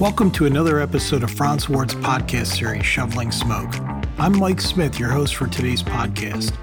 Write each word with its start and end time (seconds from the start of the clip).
Welcome 0.00 0.30
to 0.30 0.46
another 0.46 0.80
episode 0.80 1.22
of 1.22 1.30
Frantz 1.30 1.68
Ward's 1.68 1.94
podcast 1.94 2.56
series, 2.56 2.86
Shoveling 2.86 3.30
Smoke. 3.30 3.74
I'm 4.18 4.38
Mike 4.38 4.62
Smith, 4.62 4.98
your 4.98 5.10
host 5.10 5.34
for 5.34 5.46
today's 5.46 5.82
podcast. 5.82 6.54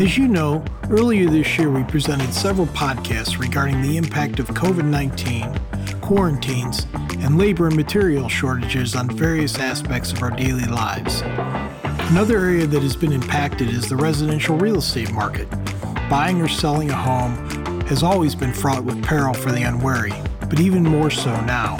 As 0.00 0.16
you 0.16 0.26
know, 0.26 0.64
earlier 0.88 1.28
this 1.28 1.58
year 1.58 1.70
we 1.70 1.84
presented 1.84 2.32
several 2.32 2.68
podcasts 2.68 3.38
regarding 3.38 3.82
the 3.82 3.98
impact 3.98 4.38
of 4.38 4.46
COVID 4.48 4.86
19, 4.86 6.00
quarantines, 6.00 6.86
and 7.18 7.36
labor 7.36 7.66
and 7.66 7.76
material 7.76 8.30
shortages 8.30 8.96
on 8.96 9.10
various 9.10 9.58
aspects 9.58 10.12
of 10.12 10.22
our 10.22 10.30
daily 10.30 10.64
lives. 10.64 11.20
Another 12.10 12.38
area 12.38 12.66
that 12.66 12.80
has 12.80 12.96
been 12.96 13.12
impacted 13.12 13.68
is 13.68 13.90
the 13.90 13.96
residential 13.96 14.56
real 14.56 14.78
estate 14.78 15.12
market. 15.12 15.50
Buying 16.08 16.40
or 16.40 16.48
selling 16.48 16.90
a 16.90 16.96
home 16.96 17.34
has 17.88 18.02
always 18.02 18.34
been 18.34 18.54
fraught 18.54 18.84
with 18.84 19.04
peril 19.04 19.34
for 19.34 19.52
the 19.52 19.64
unwary, 19.64 20.14
but 20.48 20.60
even 20.60 20.82
more 20.82 21.10
so 21.10 21.38
now. 21.42 21.76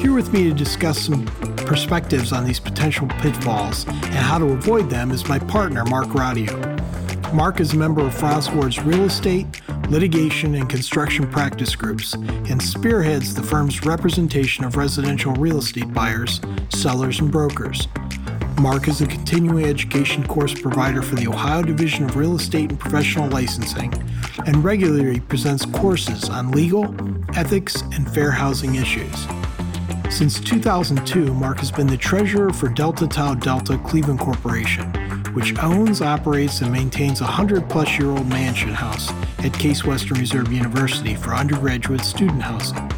Here 0.00 0.14
with 0.14 0.32
me 0.32 0.44
to 0.44 0.54
discuss 0.54 0.98
some 0.98 1.26
perspectives 1.66 2.32
on 2.32 2.46
these 2.46 2.58
potential 2.58 3.06
pitfalls 3.20 3.86
and 3.86 4.14
how 4.14 4.38
to 4.38 4.46
avoid 4.46 4.88
them 4.88 5.10
is 5.10 5.28
my 5.28 5.38
partner, 5.38 5.84
Mark 5.84 6.14
Radio. 6.14 6.56
Mark 7.34 7.60
is 7.60 7.74
a 7.74 7.76
member 7.76 8.06
of 8.06 8.14
Frantz 8.14 8.50
Ward's 8.50 8.82
real 8.82 9.04
estate, 9.04 9.46
litigation, 9.90 10.54
and 10.54 10.70
construction 10.70 11.30
practice 11.30 11.76
groups 11.76 12.14
and 12.14 12.62
spearheads 12.62 13.34
the 13.34 13.42
firm's 13.42 13.84
representation 13.84 14.64
of 14.64 14.78
residential 14.78 15.34
real 15.34 15.58
estate 15.58 15.92
buyers, 15.92 16.40
sellers, 16.70 17.20
and 17.20 17.30
brokers. 17.30 17.86
Mark 18.58 18.88
is 18.88 19.02
a 19.02 19.06
continuing 19.06 19.66
education 19.66 20.26
course 20.26 20.58
provider 20.58 21.02
for 21.02 21.16
the 21.16 21.28
Ohio 21.28 21.62
Division 21.62 22.06
of 22.06 22.16
Real 22.16 22.36
Estate 22.36 22.70
and 22.70 22.80
Professional 22.80 23.28
Licensing 23.28 23.92
and 24.46 24.64
regularly 24.64 25.20
presents 25.20 25.66
courses 25.66 26.30
on 26.30 26.52
legal, 26.52 26.94
ethics, 27.36 27.82
and 27.92 28.10
fair 28.14 28.30
housing 28.30 28.76
issues. 28.76 29.26
Since 30.10 30.40
2002, 30.40 31.32
Mark 31.32 31.60
has 31.60 31.70
been 31.70 31.86
the 31.86 31.96
treasurer 31.96 32.52
for 32.52 32.68
Delta 32.68 33.06
Tau 33.06 33.34
Delta 33.34 33.78
Cleveland 33.78 34.18
Corporation, 34.18 34.92
which 35.34 35.56
owns, 35.60 36.02
operates, 36.02 36.60
and 36.60 36.70
maintains 36.70 37.20
a 37.20 37.24
100 37.24 37.70
plus 37.70 37.98
year 37.98 38.10
old 38.10 38.28
mansion 38.28 38.70
house 38.70 39.10
at 39.38 39.54
Case 39.54 39.84
Western 39.84 40.18
Reserve 40.18 40.52
University 40.52 41.14
for 41.14 41.30
undergraduate 41.30 42.02
student 42.02 42.42
housing. 42.42 42.90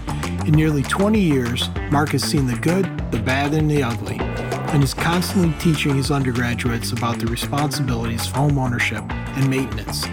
In 0.46 0.54
nearly 0.54 0.82
20 0.82 1.20
years, 1.20 1.68
Mark 1.90 2.08
has 2.08 2.24
seen 2.24 2.46
the 2.46 2.56
good, 2.56 2.86
the 3.12 3.20
bad, 3.20 3.52
and 3.52 3.70
the 3.70 3.82
ugly, 3.82 4.18
and 4.18 4.82
is 4.82 4.94
constantly 4.94 5.54
teaching 5.60 5.94
his 5.94 6.10
undergraduates 6.10 6.92
about 6.92 7.18
the 7.18 7.26
responsibilities 7.26 8.26
of 8.26 8.32
home 8.32 8.58
ownership 8.58 9.04
and 9.10 9.48
maintenance. 9.48 10.06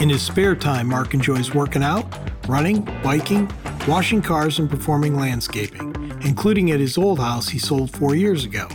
In 0.00 0.08
his 0.08 0.22
spare 0.22 0.56
time, 0.56 0.88
Mark 0.88 1.14
enjoys 1.14 1.54
working 1.54 1.84
out, 1.84 2.06
running, 2.48 2.80
biking, 3.04 3.48
washing 3.86 4.22
cars, 4.22 4.58
and 4.58 4.68
performing 4.68 5.14
landscaping, 5.16 5.89
including 6.22 6.70
at 6.70 6.80
his 6.80 6.98
old 6.98 7.18
house 7.18 7.48
he 7.48 7.58
sold 7.58 7.90
four 7.90 8.14
years 8.14 8.44
ago. 8.44 8.68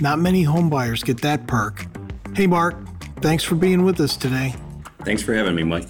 Not 0.00 0.18
many 0.18 0.44
homebuyers 0.44 1.04
get 1.04 1.20
that 1.22 1.46
perk. 1.46 1.86
Hey, 2.34 2.46
Mark, 2.46 2.76
thanks 3.20 3.44
for 3.44 3.54
being 3.54 3.84
with 3.84 4.00
us 4.00 4.16
today. 4.16 4.54
Thanks 5.04 5.22
for 5.22 5.34
having 5.34 5.54
me, 5.54 5.62
Mike. 5.62 5.88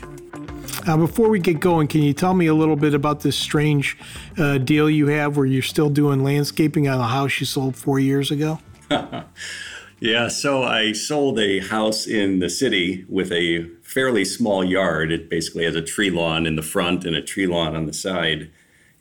Now, 0.87 0.99
before 0.99 1.31
we 1.31 1.39
get 1.39 1.61
going, 1.61 1.89
can 1.89 2.03
you 2.03 2.13
tell 2.13 2.35
me 2.35 2.47
a 2.47 2.55
little 2.55 2.77
bit 2.77 2.93
about 2.93 3.21
this 3.21 3.37
strange 3.37 3.97
uh, 4.37 4.59
deal 4.59 4.91
you 4.91 5.07
have 5.07 5.37
where 5.37 5.47
you're 5.47 5.63
still 5.63 5.89
doing 5.89 6.23
landscaping 6.23 6.89
on 6.89 7.01
a 7.01 7.07
house 7.07 7.41
you 7.41 7.47
sold 7.47 7.75
four 7.75 7.99
years 7.99 8.31
ago? 8.31 8.59
yeah, 10.01 10.29
so 10.29 10.63
I 10.63 10.93
sold 10.93 11.39
a 11.39 11.61
house 11.61 12.07
in 12.07 12.41
the 12.41 12.51
city 12.51 13.07
with 13.09 13.33
a 13.33 13.65
fairly 13.83 14.27
small 14.27 14.63
yard. 14.63 15.11
It 15.11 15.31
basically 15.31 15.65
has 15.65 15.75
a 15.75 15.83
tree 15.83 16.11
lawn 16.11 16.45
in 16.45 16.57
the 16.57 16.63
front 16.63 17.07
and 17.07 17.17
a 17.17 17.23
tree 17.23 17.47
lawn 17.47 17.75
on 17.75 17.87
the 17.87 17.95
side 17.95 18.51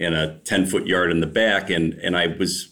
and 0.03 0.15
a 0.15 0.39
10 0.43 0.65
foot 0.65 0.87
yard 0.87 1.11
in 1.11 1.19
the 1.19 1.27
back. 1.27 1.69
And, 1.69 1.93
and 1.95 2.17
I 2.17 2.27
was 2.27 2.69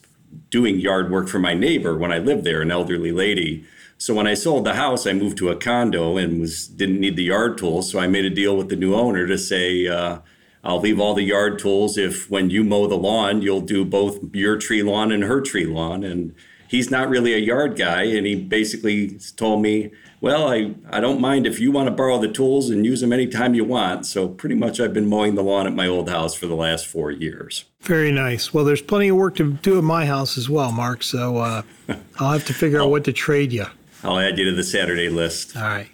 doing 0.50 0.80
yard 0.80 1.11
work 1.11 1.28
for 1.28 1.39
my 1.39 1.54
neighbor 1.54 1.98
when 1.98 2.11
I 2.11 2.17
lived 2.17 2.44
there, 2.44 2.61
an 2.61 2.72
elderly 2.72 3.11
lady. 3.11 3.66
So 3.98 4.14
when 4.16 4.28
I 4.28 4.33
sold 4.33 4.66
the 4.66 4.73
house, 4.73 5.05
I 5.05 5.14
moved 5.14 5.38
to 5.39 5.50
a 5.50 5.55
condo 5.55 6.17
and 6.17 6.39
was 6.39 6.67
didn't 6.67 7.00
need 7.00 7.16
the 7.16 7.26
yard 7.26 7.58
tools. 7.58 7.92
So 7.92 8.00
I 8.00 8.08
made 8.08 8.26
a 8.26 8.30
deal 8.30 8.58
with 8.58 8.70
the 8.70 8.76
new 8.76 8.95
owner 8.95 9.28
to 9.28 9.38
say, 9.38 9.88
uh, 9.88 10.20
I'll 10.64 10.80
leave 10.80 11.00
all 11.00 11.14
the 11.14 11.23
yard 11.23 11.60
tools 11.60 11.98
if 11.98 12.30
when 12.30 12.50
you 12.50 12.64
mow 12.64 12.88
the 12.88 12.98
lawn, 12.98 13.42
you'll 13.42 13.61
do 13.61 13.84
both 13.84 14.20
your 14.34 14.58
tree 14.58 14.84
lawn 14.84 15.11
and 15.11 15.23
her 15.23 15.42
tree 15.42 15.66
lawn. 15.66 16.04
And 16.04 16.36
he's 16.67 16.92
not 16.92 17.10
really 17.10 17.34
a 17.34 17.38
yard 17.38 17.78
guy. 17.78 18.04
And 18.04 18.26
he 18.26 18.36
basically 18.36 19.20
told 19.36 19.61
me, 19.61 19.92
well, 20.21 20.48
I, 20.48 20.76
I 20.87 20.99
don't 20.99 21.20
mind 21.20 21.48
if 21.48 21.59
you 21.59 21.71
want 21.71 21.87
to 21.87 21.92
borrow 21.92 22.20
the 22.20 22.32
tools 22.32 22.70
and 22.70 22.86
use 22.86 23.02
them 23.02 23.11
anytime 23.11 23.55
you 23.55 23.65
want. 23.65 24.05
So 24.05 24.27
pretty 24.27 24.54
much 24.54 24.80
I've 24.80 24.93
been 24.93 25.08
mowing 25.08 25.33
the 25.33 25.42
lawn 25.42 25.65
at 25.65 25.73
my 25.73 25.87
old 25.87 26.09
house 26.09 26.36
for 26.36 26.45
the 26.45 26.55
last 26.55 26.86
four 26.86 27.09
years. 27.09 27.65
Very 27.82 28.11
nice. 28.11 28.54
Well, 28.54 28.64
there's 28.64 28.83
plenty 28.83 29.08
of 29.08 29.17
work 29.17 29.36
to 29.37 29.54
do 29.54 29.80
at 29.80 29.83
my 29.83 30.05
house 30.05 30.37
as 30.37 30.48
well, 30.48 30.71
Mark. 30.71 31.02
So 31.02 31.37
uh, 31.37 31.64
I'll 32.20 32.33
have 32.33 32.45
to 32.45 32.54
figure 32.54 32.80
out 32.80 32.92
what 32.92 33.04
to 33.05 33.14
trade 33.14 33.52
you. 33.52 33.65
I'll 34.04 34.20
add 34.20 34.37
you 34.37 34.45
to 34.45 34.55
the 34.55 34.64
Saturday 34.64 35.10
list. 35.10 35.58
All 35.58 35.64
right. 35.64 35.89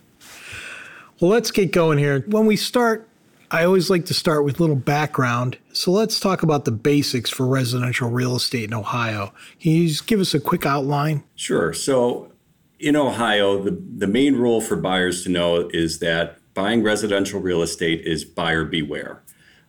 Well, 1.22 1.32
let's 1.32 1.50
get 1.50 1.72
going 1.72 1.98
here. 1.98 2.20
When 2.28 2.46
we 2.46 2.58
start, 2.58 3.08
I 3.50 3.64
always 3.64 3.90
like 3.90 4.06
to 4.08 4.14
start 4.14 4.44
with 4.44 4.60
a 4.60 4.64
little 4.64 4.76
background. 4.76 5.58
So 5.72 5.92
let's 5.92 6.20
talk 6.20 6.44
about 6.44 6.66
the 6.66 6.72
basics 6.72 7.30
for 7.30 7.48
residential 7.48 8.10
real 8.10 8.36
estate 8.36 8.66
in 8.66 8.74
Ohio. 8.74 9.34
Can 9.62 9.72
you 9.72 9.88
just 9.88 10.06
give 10.06 10.20
us 10.20 10.34
a 10.34 10.40
quick 10.40 10.66
outline? 10.66 11.24
Sure. 11.36 11.72
So 11.72 12.34
in 12.80 12.96
Ohio, 12.96 13.62
the, 13.62 13.72
the 13.72 14.08
main 14.08 14.36
rule 14.36 14.62
for 14.62 14.76
buyers 14.76 15.24
to 15.24 15.30
know 15.30 15.70
is 15.74 16.00
that 16.00 16.40
buying 16.54 16.84
residential 16.84 17.40
real 17.40 17.62
estate 17.62 18.02
is 18.02 18.24
buyer 18.24 18.66
beware. 18.66 19.24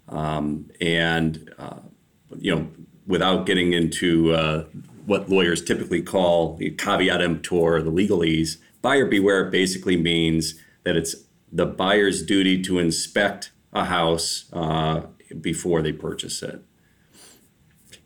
Um, 0.09 0.71
and, 0.81 1.53
uh, 1.59 1.81
you 2.39 2.55
know, 2.55 2.69
without 3.07 3.47
getting 3.47 3.73
into 3.73 4.33
uh, 4.33 4.65
what 5.07 5.29
lawyers 5.29 5.63
typically 5.65 6.03
call 6.03 6.57
the 6.57 6.71
caveat 6.71 7.21
emptor, 7.21 7.83
the 7.83 7.91
legalese, 7.91 8.59
buyer 8.83 9.07
beware 9.07 9.51
basically 9.51 9.97
means 9.97 10.55
that 10.85 10.97
it's 10.97 11.15
the 11.51 11.67
buyer's 11.67 12.23
duty 12.23 12.63
to 12.63 12.79
inspect 12.79 13.51
a 13.73 13.85
house 13.85 14.47
uh, 14.53 15.03
before 15.41 15.83
they 15.83 15.93
purchase 15.93 16.43
it. 16.43 16.63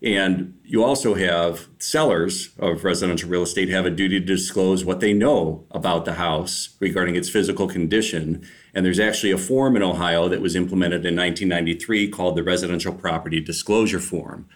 And 0.02 0.58
you 0.64 0.82
also 0.82 1.14
have 1.14 1.68
sellers 1.78 2.50
of 2.58 2.82
residential 2.82 3.28
real 3.28 3.42
estate 3.42 3.68
have 3.68 3.86
a 3.86 3.90
duty 3.90 4.18
to 4.18 4.26
disclose 4.26 4.84
what 4.84 4.98
they 4.98 5.12
know 5.12 5.64
about 5.70 6.04
the 6.04 6.14
house 6.14 6.76
regarding 6.80 7.14
its 7.14 7.28
physical 7.28 7.68
condition. 7.68 8.44
And 8.74 8.84
there's 8.84 8.98
actually 8.98 9.30
a 9.30 9.38
form 9.38 9.76
in 9.76 9.82
Ohio 9.82 10.28
that 10.28 10.40
was 10.40 10.56
implemented 10.56 11.06
in 11.06 11.14
1993 11.14 12.08
called 12.08 12.36
the 12.36 12.42
Residential 12.42 12.92
Property 12.92 13.40
Disclosure 13.40 14.00
Form. 14.00 14.48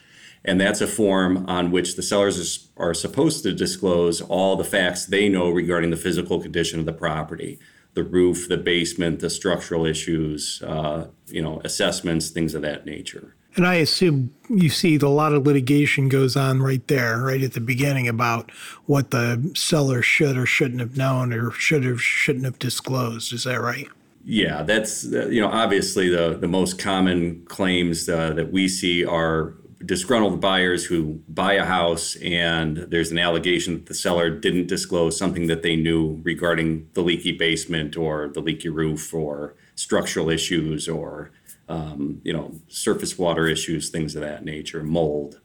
And 0.45 0.61
that's 0.61 0.81
a 0.81 0.87
form 0.87 1.45
on 1.49 1.71
which 1.71 1.95
the 1.95 2.03
sellers 2.03 2.69
are 2.77 2.95
supposed 2.95 3.45
to 3.45 3.53
disclose 3.53 4.21
all 4.21 4.57
the 4.57 4.65
facts 4.65 5.07
they 5.07 5.29
know 5.29 5.51
regarding 5.51 5.91
the 5.91 5.97
physical 5.97 6.41
condition 6.41 6.81
of 6.81 6.87
the 6.87 6.93
property 6.93 7.59
the 7.95 8.05
roof, 8.05 8.47
the 8.47 8.59
basement, 8.59 9.21
the 9.21 9.31
structural 9.31 9.87
issues, 9.87 10.63
uh, 10.63 11.07
you 11.29 11.41
know, 11.41 11.63
assessments, 11.65 12.29
things 12.29 12.55
of 12.55 12.61
that 12.61 12.85
nature. 12.85 13.36
And 13.57 13.67
I 13.67 13.77
assume 13.77 14.35
you 14.51 14.69
see 14.69 14.97
a 14.97 15.09
lot 15.09 15.33
of 15.33 15.47
litigation 15.47 16.09
goes 16.09 16.37
on 16.37 16.61
right 16.61 16.87
there, 16.89 17.19
right 17.19 17.43
at 17.43 17.55
the 17.55 17.61
beginning 17.61 18.07
about 18.07 18.51
what 18.85 19.11
the 19.11 19.51
seller 19.55 20.03
should 20.03 20.37
or 20.37 20.45
shouldn't 20.45 20.81
have 20.81 20.97
known 20.97 21.33
or 21.33 21.51
should 21.53 21.85
have 21.85 22.01
shouldn't 22.01 22.45
have 22.45 22.59
disclosed. 22.59 23.33
Is 23.33 23.45
that 23.45 23.61
right? 23.61 23.89
Yeah, 24.25 24.63
that's 24.63 25.11
uh, 25.11 25.29
you 25.29 25.41
know 25.41 25.49
obviously 25.49 26.09
the 26.11 26.37
the 26.39 26.49
most 26.49 26.79
common 26.79 27.45
claims 27.47 28.09
uh, 28.09 28.33
that 28.35 28.53
we 28.53 28.69
see 28.69 29.05
are 29.05 29.55
disgruntled 29.85 30.41
buyers 30.41 30.85
who 30.85 31.21
buy 31.29 31.53
a 31.55 31.65
house 31.65 32.17
and 32.17 32.79
there's 32.79 33.13
an 33.13 33.19
allegation 33.19 33.75
that 33.75 33.87
the 33.87 33.95
seller 33.95 34.31
didn't 34.31 34.67
disclose 34.67 35.17
something 35.17 35.47
that 35.47 35.63
they 35.63 35.77
knew 35.77 36.21
regarding 36.25 36.89
the 36.95 37.03
leaky 37.03 37.31
basement 37.31 37.97
or 37.97 38.29
the 38.29 38.41
leaky 38.41 38.69
roof 38.69 39.13
or 39.15 39.55
structural 39.75 40.31
issues 40.31 40.89
or 40.89 41.31
um, 41.69 42.21
you 42.23 42.33
know, 42.33 42.53
surface 42.69 43.19
water 43.19 43.47
issues, 43.47 43.91
things 43.91 44.15
of 44.15 44.23
that 44.23 44.45
nature, 44.45 44.83
mold, 44.83 45.41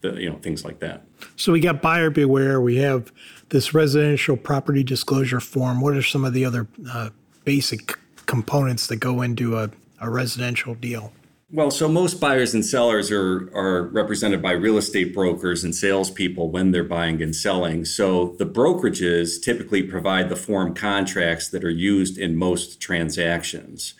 the, 0.00 0.20
you 0.20 0.30
know, 0.30 0.36
things 0.36 0.64
like 0.64 0.80
that. 0.80 1.02
So 1.36 1.52
we 1.52 1.60
got 1.60 1.82
buyer 1.82 2.10
beware. 2.10 2.60
We 2.60 2.76
have 2.76 3.12
this 3.48 3.74
residential 3.74 4.36
property 4.36 4.82
disclosure 4.82 5.40
form. 5.40 5.80
What 5.80 5.96
are 5.96 6.02
some 6.02 6.24
of 6.24 6.32
the 6.32 6.44
other 6.44 6.66
uh, 6.90 7.10
basic 7.44 7.98
components 8.26 8.86
that 8.86 8.96
go 8.96 9.22
into 9.22 9.58
a, 9.58 9.70
a 10.00 10.10
residential 10.10 10.74
deal? 10.74 11.12
Well, 11.54 11.70
so 11.70 11.86
most 11.86 12.18
buyers 12.18 12.54
and 12.54 12.64
sellers 12.64 13.10
are, 13.10 13.50
are 13.54 13.82
represented 13.88 14.40
by 14.40 14.52
real 14.52 14.78
estate 14.78 15.12
brokers 15.12 15.64
and 15.64 15.74
salespeople 15.74 16.50
when 16.50 16.70
they're 16.70 16.82
buying 16.82 17.20
and 17.20 17.36
selling. 17.36 17.84
So 17.84 18.34
the 18.38 18.46
brokerages 18.46 19.42
typically 19.42 19.82
provide 19.82 20.30
the 20.30 20.36
form 20.36 20.72
contracts 20.72 21.48
that 21.48 21.62
are 21.62 21.70
used 21.70 22.16
in 22.16 22.36
most 22.36 22.80
transactions. 22.80 23.92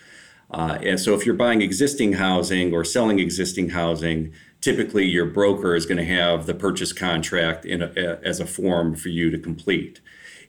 Uh, 0.53 0.79
and 0.83 1.01
so 1.01 1.15
if 1.15 1.25
you're 1.25 1.35
buying 1.35 1.63
existing 1.63 2.15
housing 2.15 2.75
or 2.75 2.85
selling 2.85 3.19
existing 3.19 3.71
housing, 3.71 4.33
typically 4.61 5.07
your 5.07 5.27
broker 5.27 5.75
is 5.75 5.87
going 5.87 5.99
to 5.99 6.05
have 6.05 6.47
the 6.47 6.55
purchase 6.55 6.93
contract 6.93 7.65
in 7.65 7.83
a, 7.83 8.21
as 8.23 8.39
a 8.39 8.47
form 8.47 8.95
for 8.95 9.09
you 9.09 9.31
to 9.31 9.39
complete. 9.39 10.01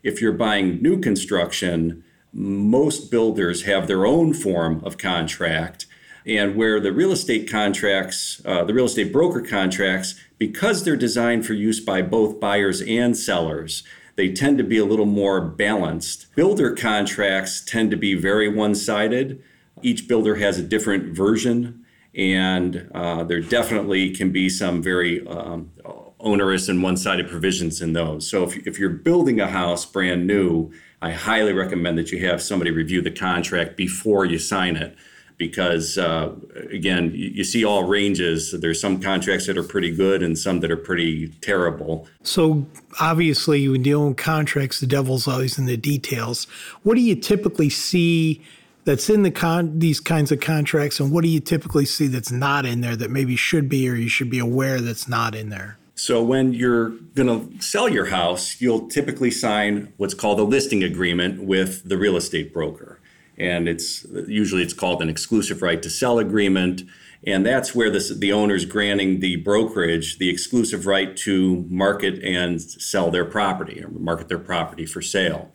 If 0.03 0.21
you're 0.21 0.33
buying 0.33 0.81
new 0.81 0.99
construction, 0.99 2.03
most 2.33 3.09
builders 3.09 3.63
have 3.63 3.87
their 3.87 4.05
own 4.05 4.33
form 4.33 4.81
of 4.83 4.97
contract 4.97 5.85
And 6.25 6.55
where 6.55 6.79
the 6.79 6.93
real 6.93 7.11
estate 7.11 7.49
contracts, 7.49 8.41
uh, 8.45 8.63
the 8.63 8.73
real 8.73 8.85
estate 8.85 9.11
broker 9.11 9.41
contracts, 9.41 10.15
because 10.37 10.83
they're 10.83 10.95
designed 10.95 11.45
for 11.45 11.53
use 11.53 11.79
by 11.79 12.01
both 12.01 12.39
buyers 12.39 12.81
and 12.81 13.17
sellers, 13.17 13.83
they 14.15 14.31
tend 14.31 14.57
to 14.59 14.63
be 14.63 14.77
a 14.77 14.85
little 14.85 15.05
more 15.05 15.41
balanced. 15.41 16.33
Builder 16.35 16.73
contracts 16.75 17.63
tend 17.65 17.91
to 17.91 17.97
be 17.97 18.13
very 18.13 18.47
one 18.47 18.75
sided. 18.75 19.43
Each 19.83 20.07
builder 20.07 20.35
has 20.35 20.57
a 20.57 20.63
different 20.63 21.15
version, 21.15 21.85
and 22.15 22.89
uh, 22.93 23.23
there 23.23 23.41
definitely 23.41 24.11
can 24.11 24.31
be 24.31 24.49
some 24.49 24.81
very 24.81 25.25
um, 25.27 25.71
onerous 26.23 26.69
and 26.69 26.81
one 26.81 26.97
sided 26.97 27.29
provisions 27.29 27.81
in 27.81 27.93
those. 27.93 28.27
So 28.27 28.43
if, 28.43 28.65
if 28.65 28.79
you're 28.79 28.89
building 28.89 29.39
a 29.39 29.47
house 29.47 29.85
brand 29.85 30.25
new, 30.25 30.71
I 31.01 31.11
highly 31.11 31.53
recommend 31.53 31.97
that 31.97 32.11
you 32.11 32.25
have 32.27 32.41
somebody 32.41 32.71
review 32.71 33.01
the 33.01 33.11
contract 33.11 33.75
before 33.75 34.25
you 34.25 34.39
sign 34.39 34.77
it 34.77 34.95
because 35.37 35.97
uh, 35.97 36.31
again 36.71 37.11
you, 37.13 37.29
you, 37.29 37.43
see 37.43 37.65
all 37.65 37.83
ranges. 37.83 38.51
There's 38.51 38.79
some 38.79 39.01
contracts 39.01 39.47
that 39.47 39.57
are 39.57 39.63
pretty 39.63 39.91
good 39.91 40.23
and 40.23 40.37
some 40.37 40.61
that 40.61 40.71
are 40.71 40.77
pretty 40.77 41.29
terrible. 41.41 42.07
So 42.21 42.65
obviously 43.01 43.67
when 43.67 43.81
dealing 43.81 44.09
with 44.09 44.17
contracts 44.17 44.79
the 44.79 44.87
devil's 44.87 45.27
always 45.27 45.57
in 45.57 45.65
the 45.65 45.75
details. 45.75 46.45
What 46.83 46.95
do 46.95 47.01
you 47.01 47.15
typically 47.15 47.69
see 47.69 48.41
that's 48.85 49.09
in 49.09 49.23
the 49.23 49.31
con 49.31 49.79
these 49.79 49.99
kinds 49.99 50.31
of 50.31 50.39
contracts 50.39 50.99
and 50.99 51.11
what 51.11 51.23
do 51.23 51.29
you 51.29 51.39
typically 51.39 51.85
see 51.85 52.07
that's 52.07 52.31
not 52.31 52.65
in 52.65 52.81
there 52.81 52.95
that 52.95 53.09
maybe 53.11 53.35
should 53.35 53.69
be 53.69 53.89
or 53.89 53.95
you 53.95 54.09
should 54.09 54.29
be 54.29 54.39
aware 54.39 54.79
that's 54.81 55.07
not 55.07 55.35
in 55.35 55.49
there 55.49 55.77
so 55.95 56.23
when 56.23 56.53
you're 56.53 56.89
going 57.15 57.27
to 57.27 57.61
sell 57.61 57.87
your 57.87 58.05
house, 58.05 58.59
you'll 58.59 58.87
typically 58.87 59.29
sign 59.29 59.93
what's 59.97 60.13
called 60.13 60.39
a 60.39 60.43
listing 60.43 60.83
agreement 60.83 61.43
with 61.43 61.87
the 61.87 61.97
real 61.97 62.17
estate 62.17 62.51
broker. 62.51 62.99
And 63.37 63.67
it's 63.67 64.05
usually 64.27 64.63
it's 64.63 64.73
called 64.73 65.01
an 65.01 65.09
exclusive 65.09 65.61
right 65.61 65.81
to 65.81 65.89
sell 65.89 66.19
agreement. 66.19 66.83
And 67.25 67.45
that's 67.45 67.73
where 67.73 67.89
this, 67.89 68.09
the 68.09 68.33
owner's 68.33 68.65
granting 68.65 69.19
the 69.19 69.37
brokerage 69.37 70.17
the 70.17 70.29
exclusive 70.29 70.85
right 70.85 71.15
to 71.17 71.65
market 71.69 72.21
and 72.23 72.61
sell 72.61 73.11
their 73.11 73.25
property 73.25 73.83
or 73.83 73.89
market 73.89 74.27
their 74.27 74.39
property 74.39 74.85
for 74.85 75.01
sale. 75.01 75.51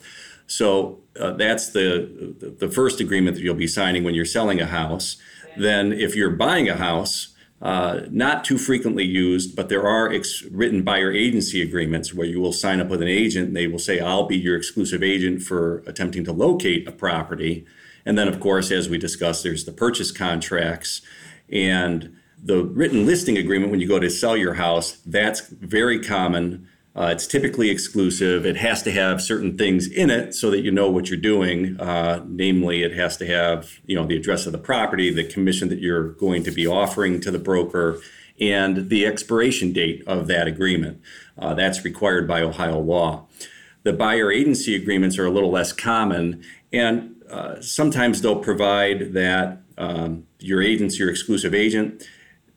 So 0.47 1.01
uh, 1.19 1.33
that's 1.33 1.69
the, 1.69 2.55
the 2.57 2.69
first 2.69 2.99
agreement 2.99 3.35
that 3.35 3.43
you'll 3.43 3.53
be 3.53 3.67
signing 3.67 4.03
when 4.03 4.15
you're 4.15 4.25
selling 4.25 4.59
a 4.59 4.65
house. 4.65 5.17
Then, 5.57 5.93
if 5.93 6.15
you're 6.15 6.31
buying 6.31 6.69
a 6.69 6.75
house, 6.75 7.35
uh, 7.61 8.01
not 8.09 8.45
too 8.45 8.57
frequently 8.57 9.03
used, 9.03 9.55
but 9.55 9.69
there 9.69 9.85
are 9.85 10.11
ex- 10.11 10.43
written 10.43 10.81
buyer 10.81 11.11
agency 11.11 11.61
agreements 11.61 12.13
where 12.13 12.25
you 12.25 12.39
will 12.39 12.53
sign 12.53 12.79
up 12.79 12.87
with 12.87 13.01
an 13.01 13.07
agent 13.07 13.49
and 13.49 13.57
they 13.57 13.67
will 13.67 13.79
say, 13.79 13.99
I'll 13.99 14.25
be 14.25 14.37
your 14.37 14.55
exclusive 14.55 15.03
agent 15.03 15.43
for 15.43 15.83
attempting 15.85 16.23
to 16.23 16.31
locate 16.31 16.87
a 16.87 16.91
property. 16.91 17.65
And 18.05 18.17
then, 18.17 18.27
of 18.27 18.39
course, 18.39 18.71
as 18.71 18.89
we 18.89 18.97
discussed, 18.97 19.43
there's 19.43 19.65
the 19.65 19.73
purchase 19.73 20.11
contracts 20.11 21.01
and 21.51 22.15
the 22.41 22.63
written 22.63 23.05
listing 23.05 23.37
agreement 23.37 23.71
when 23.71 23.79
you 23.79 23.87
go 23.87 23.99
to 23.99 24.09
sell 24.09 24.37
your 24.37 24.53
house. 24.53 24.93
That's 25.05 25.47
very 25.49 25.99
common 26.01 26.67
uh, 26.95 27.09
it's 27.13 27.27
typically 27.27 27.69
exclusive. 27.69 28.45
It 28.45 28.57
has 28.57 28.83
to 28.83 28.91
have 28.91 29.21
certain 29.21 29.57
things 29.57 29.87
in 29.87 30.09
it 30.09 30.33
so 30.33 30.49
that 30.51 30.61
you 30.61 30.71
know 30.71 30.89
what 30.89 31.09
you're 31.09 31.19
doing. 31.19 31.79
Uh, 31.79 32.23
namely, 32.27 32.83
it 32.83 32.93
has 32.93 33.15
to 33.17 33.27
have 33.27 33.79
you 33.85 33.95
know 33.95 34.05
the 34.05 34.17
address 34.17 34.45
of 34.45 34.51
the 34.51 34.57
property, 34.57 35.13
the 35.13 35.23
commission 35.23 35.69
that 35.69 35.79
you're 35.79 36.09
going 36.09 36.43
to 36.43 36.51
be 36.51 36.65
offering 36.67 37.21
to 37.21 37.31
the 37.31 37.39
broker, 37.39 37.99
and 38.41 38.89
the 38.89 39.05
expiration 39.05 39.71
date 39.71 40.03
of 40.07 40.27
that 40.27 40.47
agreement. 40.47 41.01
Uh, 41.37 41.53
that's 41.53 41.85
required 41.85 42.27
by 42.27 42.41
Ohio 42.41 42.79
law. 42.79 43.27
The 43.83 43.93
buyer 43.93 44.29
agency 44.31 44.75
agreements 44.75 45.17
are 45.17 45.25
a 45.25 45.31
little 45.31 45.51
less 45.51 45.71
common, 45.71 46.43
and 46.73 47.15
uh, 47.29 47.61
sometimes 47.61 48.21
they'll 48.21 48.39
provide 48.39 49.13
that 49.13 49.61
um, 49.77 50.25
your 50.39 50.61
agent's 50.61 50.99
your 50.99 51.09
exclusive 51.09 51.53
agent. 51.53 52.03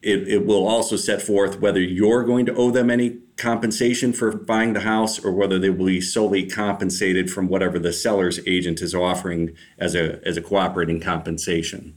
It, 0.03 0.27
it 0.27 0.47
will 0.47 0.67
also 0.67 0.97
set 0.97 1.23
forth 1.23 1.61
whether 1.61 1.81
you're 1.81 2.25
going 2.25 2.47
to 2.47 2.55
owe 2.55 2.71
them 2.71 2.91
any 2.91 3.19
compensation 3.37 4.13
for 4.13 4.37
buying 4.37 4.73
the 4.73 4.81
house 4.81 5.25
or 5.25 5.33
whether 5.33 5.59
they 5.59 5.71
will 5.71 5.87
be 5.87 6.01
solely 6.01 6.45
compensated 6.45 7.31
from 7.31 7.49
whatever 7.49 7.79
the 7.79 7.93
seller's 7.93 8.41
agent 8.47 8.83
is 8.83 8.95
offering 8.95 9.55
as 9.79 9.95
a, 9.95 10.21
as 10.27 10.37
a 10.37 10.43
cooperating 10.43 11.01
compensation. 11.01 11.97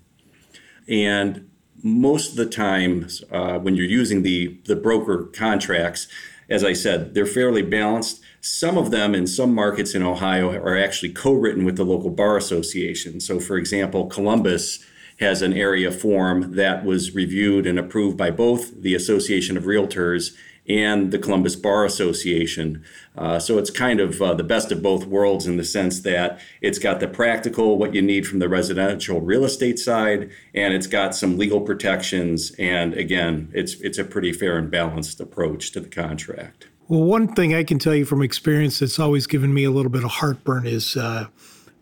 And 0.87 1.49
most 1.81 2.31
of 2.31 2.35
the 2.37 2.45
time, 2.45 3.07
uh, 3.31 3.59
when 3.59 3.75
you're 3.75 3.85
using 3.85 4.21
the, 4.21 4.59
the 4.65 4.75
broker 4.75 5.23
contracts, 5.23 6.07
as 6.49 6.63
I 6.63 6.73
said, 6.73 7.13
they're 7.13 7.25
fairly 7.25 7.61
balanced. 7.61 8.21
Some 8.41 8.77
of 8.77 8.91
them 8.91 9.15
in 9.15 9.27
some 9.27 9.53
markets 9.53 9.95
in 9.95 10.03
Ohio 10.03 10.51
are 10.51 10.77
actually 10.77 11.11
co 11.11 11.33
written 11.33 11.65
with 11.65 11.77
the 11.77 11.85
local 11.85 12.11
bar 12.11 12.37
association. 12.37 13.19
So, 13.19 13.39
for 13.39 13.57
example, 13.57 14.07
Columbus 14.07 14.85
has 15.19 15.41
an 15.41 15.53
area 15.53 15.91
form 15.91 16.55
that 16.55 16.83
was 16.83 17.15
reviewed 17.15 17.65
and 17.65 17.79
approved 17.79 18.17
by 18.17 18.31
both 18.31 18.81
the 18.81 18.93
Association 18.93 19.55
of 19.55 19.63
Realtors 19.63 20.35
and 20.67 21.11
the 21.11 21.19
Columbus 21.19 21.55
Bar 21.55 21.85
Association. 21.85 22.83
Uh, 23.17 23.39
so 23.39 23.57
it's 23.57 23.69
kind 23.69 23.99
of 23.99 24.21
uh, 24.21 24.33
the 24.33 24.43
best 24.43 24.71
of 24.71 24.81
both 24.81 25.05
worlds 25.05 25.45
in 25.45 25.57
the 25.57 25.63
sense 25.63 26.01
that 26.01 26.39
it's 26.61 26.79
got 26.79 26.99
the 26.99 27.07
practical, 27.07 27.77
what 27.77 27.93
you 27.93 28.01
need 28.01 28.27
from 28.27 28.39
the 28.39 28.49
residential 28.49 29.21
real 29.21 29.45
estate 29.45 29.79
side, 29.79 30.29
and 30.53 30.73
it's 30.73 30.87
got 30.87 31.15
some 31.15 31.37
legal 31.37 31.61
protections. 31.61 32.51
And 32.57 32.93
again, 32.93 33.49
it's 33.53 33.75
it's 33.81 33.97
a 33.97 34.03
pretty 34.03 34.33
fair 34.33 34.57
and 34.57 34.71
balanced 34.71 35.19
approach 35.19 35.71
to 35.71 35.79
the 35.79 35.89
contract. 35.89 36.67
Well, 36.87 37.03
one 37.03 37.33
thing 37.33 37.55
I 37.55 37.63
can 37.63 37.79
tell 37.79 37.95
you 37.95 38.05
from 38.05 38.21
experience 38.21 38.79
that's 38.79 38.99
always 38.99 39.25
given 39.25 39.53
me 39.53 39.63
a 39.63 39.71
little 39.71 39.91
bit 39.91 40.03
of 40.03 40.11
heartburn 40.11 40.67
is 40.67 40.95
uh, 40.95 41.27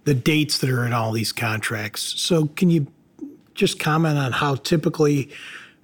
the 0.06 0.14
dates 0.14 0.60
that 0.60 0.70
are 0.70 0.86
in 0.86 0.94
all 0.94 1.12
these 1.12 1.32
contracts. 1.32 2.22
So, 2.22 2.48
can 2.48 2.70
you 2.70 2.88
just 3.54 3.80
comment 3.80 4.18
on 4.18 4.32
how 4.32 4.56
typically 4.56 5.30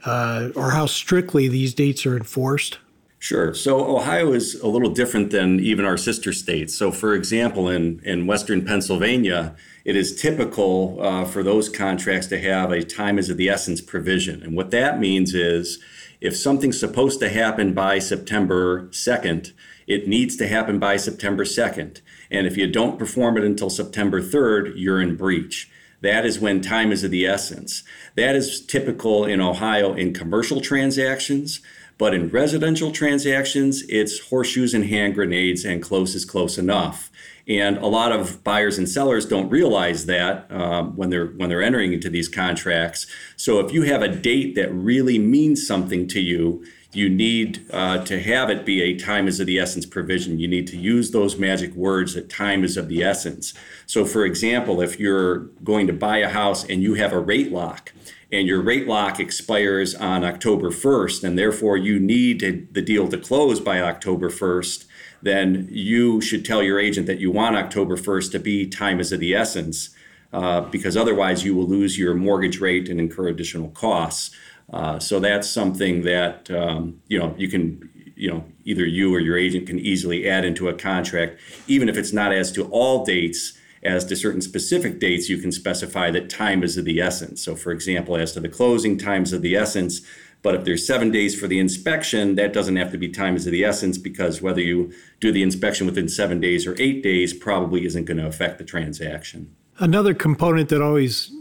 uh, 0.06 0.50
or 0.56 0.72
how 0.72 0.86
strictly 0.86 1.48
these 1.48 1.74
dates 1.74 2.06
are 2.06 2.16
enforced? 2.16 2.80
Sure. 3.21 3.54
So 3.54 3.98
Ohio 3.98 4.31
is 4.31 4.56
a 4.62 4.68
little 4.68 4.92
different 4.92 5.31
than 5.31 5.60
even 5.60 5.83
our 5.83 5.98
sister 5.98 6.31
states. 6.31 6.74
So, 6.74 6.89
for 6.89 7.13
example, 7.13 7.68
in, 7.68 8.00
in 8.06 8.27
Western 8.27 8.66
Pennsylvania, 8.66 9.56
it 9.83 9.98
is 9.98 10.16
typical 10.16 10.98
uh, 11.01 11.25
for 11.25 11.44
those 11.44 11.68
contracts 11.68 12.27
to 12.27 12.39
have 12.39 12.71
a 12.71 12.81
time 12.81 13.19
is 13.19 13.30
of 13.30 13.36
the 13.36 13.50
essence 13.50 13.81
provision. 13.81 14.42
And 14.42 14.56
what 14.56 14.71
that 14.71 15.01
means 15.01 15.33
is 15.33 15.80
if 16.21 16.38
something's 16.38 16.80
supposed 16.80 17.19
to 17.19 17.27
happen 17.27 17.74
by 17.74 18.00
September 18.00 18.88
2nd, 18.88 19.51
it 19.86 20.07
needs 20.07 20.38
to 20.38 20.48
happen 20.48 20.80
by 20.80 20.95
September 20.95 21.44
2nd. 21.44 22.00
And 22.31 22.48
if 22.48 22.56
you 22.56 22.68
don't 22.68 22.98
perform 22.98 23.38
it 23.38 23.44
until 23.44 23.69
September 23.69 24.22
3rd, 24.22 24.74
you're 24.77 25.01
in 25.01 25.18
breach. 25.18 25.69
That 26.01 26.25
is 26.25 26.39
when 26.39 26.62
time 26.62 26.94
is 26.94 27.04
of 27.04 27.12
the 27.12 27.25
essence. 27.25 27.83
That 28.15 28.36
is 28.36 28.65
typical 28.65 29.25
in 29.25 29.41
Ohio 29.41 29.93
in 29.93 30.13
commercial 30.13 30.62
transactions. 30.62 31.60
But 32.00 32.15
in 32.15 32.29
residential 32.29 32.91
transactions, 32.91 33.84
it's 33.89 34.20
horseshoes 34.29 34.74
and 34.74 34.86
hand 34.86 35.13
grenades, 35.13 35.65
and 35.65 35.84
close 35.84 36.15
is 36.15 36.25
close 36.25 36.58
enough. 36.58 37.12
And 37.46 37.77
a 37.77 37.88
lot 37.88 38.12
of 38.12 38.44
buyers 38.44 38.77
and 38.77 38.88
sellers 38.88 39.25
don't 39.25 39.50
realize 39.50 40.06
that 40.06 40.50
um, 40.50 40.96
when 40.96 41.10
they're 41.10 41.27
when 41.27 41.50
they're 41.50 41.62
entering 41.62 41.94
into 41.94 42.10
these 42.10 42.29
contracts. 42.29 43.06
So 43.36 43.60
if 43.60 43.74
you 43.74 43.84
have 43.84 44.01
a 44.01 44.08
date 44.08 44.56
that 44.56 44.74
really 44.74 45.20
means 45.20 45.68
something 45.68 46.08
to 46.08 46.22
you, 46.22 46.63
you 46.94 47.10
need 47.10 47.65
uh, 47.72 48.03
to 48.06 48.20
have 48.22 48.50
it 48.50 48.65
be 48.65 48.82
a 48.82 48.98
time 48.98 49.27
is 49.27 49.39
of 49.39 49.48
the 49.48 49.60
essence 49.60 49.86
provision. 49.86 50.39
You 50.39 50.48
need 50.48 50.68
to 50.68 50.77
use 50.77 51.12
those 51.12 51.38
magic 51.38 51.74
words 51.74 52.13
that 52.13 52.29
time 52.29 52.63
is 52.63 52.77
of 52.77 52.88
the 52.88 53.03
essence. 53.03 53.53
So, 53.86 54.06
for 54.06 54.25
example, 54.25 54.82
if 54.82 55.00
you're 55.00 55.39
going 55.63 55.86
to 55.88 55.94
buy 55.94 56.20
a 56.20 56.29
house 56.29 56.63
and 56.63 56.82
you 56.82 56.94
have 56.94 57.12
a 57.12 57.20
rate 57.20 57.51
lock, 57.51 57.91
and 58.31 58.48
your 58.48 58.62
rate 58.62 58.88
lock 58.88 59.19
expires 59.19 59.95
on 59.95 60.24
October 60.24 60.69
1st, 60.69 61.24
and 61.24 61.38
therefore 61.38 61.77
you 61.77 62.00
need 62.00 62.39
to, 62.39 62.67
the 62.71 62.81
deal 62.81 63.07
to 63.07 63.17
close 63.17 63.59
by 63.59 63.81
October 63.81 64.29
1st, 64.29 64.86
then 65.21 65.67
you 65.71 66.21
should 66.21 66.45
tell 66.45 66.62
your 66.62 66.79
agent 66.79 67.07
that 67.07 67.19
you 67.19 67.31
want 67.31 67.55
October 67.55 67.98
1st 67.98 68.31
to 68.31 68.39
be 68.39 68.67
time 68.67 69.00
is 69.00 69.12
of 69.12 69.19
the 69.19 69.33
essence, 69.33 69.89
uh, 70.31 70.62
because 70.62 70.95
otherwise 70.95 71.43
you 71.43 71.55
will 71.55 71.67
lose 71.67 71.98
your 71.98 72.13
mortgage 72.13 72.59
rate 72.59 72.88
and 72.88 73.00
incur 73.00 73.27
additional 73.27 73.69
costs. 73.69 74.36
Uh, 74.71 75.00
so 75.00 75.19
that's 75.19 75.50
something 75.50 76.03
that 76.03 76.50
um, 76.51 77.01
you 77.07 77.17
know 77.17 77.33
you 77.39 77.50
can 77.50 77.89
you 78.15 78.29
know 78.29 78.45
either 78.65 78.86
you 78.86 79.13
or 79.13 79.19
your 79.19 79.36
agent 79.36 79.65
can 79.65 79.79
easily 79.79 80.29
add 80.29 80.45
into 80.45 80.69
a 80.69 80.74
contract, 80.74 81.39
even 81.67 81.89
if 81.89 81.98
it's 81.98 82.13
not 82.13 82.31
as 82.31 82.51
to 82.51 82.65
all 82.65 83.03
dates 83.03 83.59
as 83.83 84.05
to 84.05 84.15
certain 84.15 84.41
specific 84.41 85.00
dates, 85.00 85.29
you 85.29 85.38
can 85.38 85.51
specify 85.51 86.12
that 86.12 86.29
time 86.29 86.63
is 86.63 86.77
of 86.77 86.86
the 86.86 87.00
essence. 87.00 87.41
So, 87.41 87.55
for 87.55 87.71
example, 87.71 88.17
as 88.17 88.33
to 88.33 88.39
the 88.39 88.50
closing 88.50 88.98
times 88.98 89.33
of 89.33 89.41
the 89.41 89.55
essence, 89.55 90.01
but 90.41 90.55
if 90.55 90.63
there's 90.63 90.88
seven 90.88 91.12
days 91.12 91.38
for 91.38 91.48
the 91.48 91.59
inspection, 91.59 92.36
that 92.36 92.53
doesn't 92.53 92.77
have 92.77 92.91
to 92.91 92.98
be 92.98 93.09
time 93.09 93.36
is 93.36 93.45
of 93.45 93.51
the 93.51 93.65
essence 93.65 93.98
because 93.98 94.41
whether 94.41 94.62
you 94.62 94.93
do 95.19 95.31
the 95.31 95.43
inspection 95.43 95.86
within 95.86 96.07
seven 96.07 96.39
days 96.39 96.65
or 96.65 96.75
eight 96.79 97.03
days 97.03 97.33
probably 97.33 97.86
isn't 97.86 98.05
going 98.05 98.17
to 98.17 98.27
affect 98.27 98.57
the 98.57 98.63
transaction. 98.63 99.53
Another 99.79 100.13
component 100.13 100.69
that 100.69 100.81
always 100.81 101.31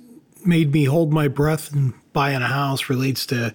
made 0.45 0.73
me 0.73 0.85
hold 0.85 1.12
my 1.12 1.28
breath 1.28 1.73
in 1.73 1.95
buying 2.12 2.42
a 2.42 2.47
house 2.47 2.88
relates 2.88 3.26
to 3.26 3.54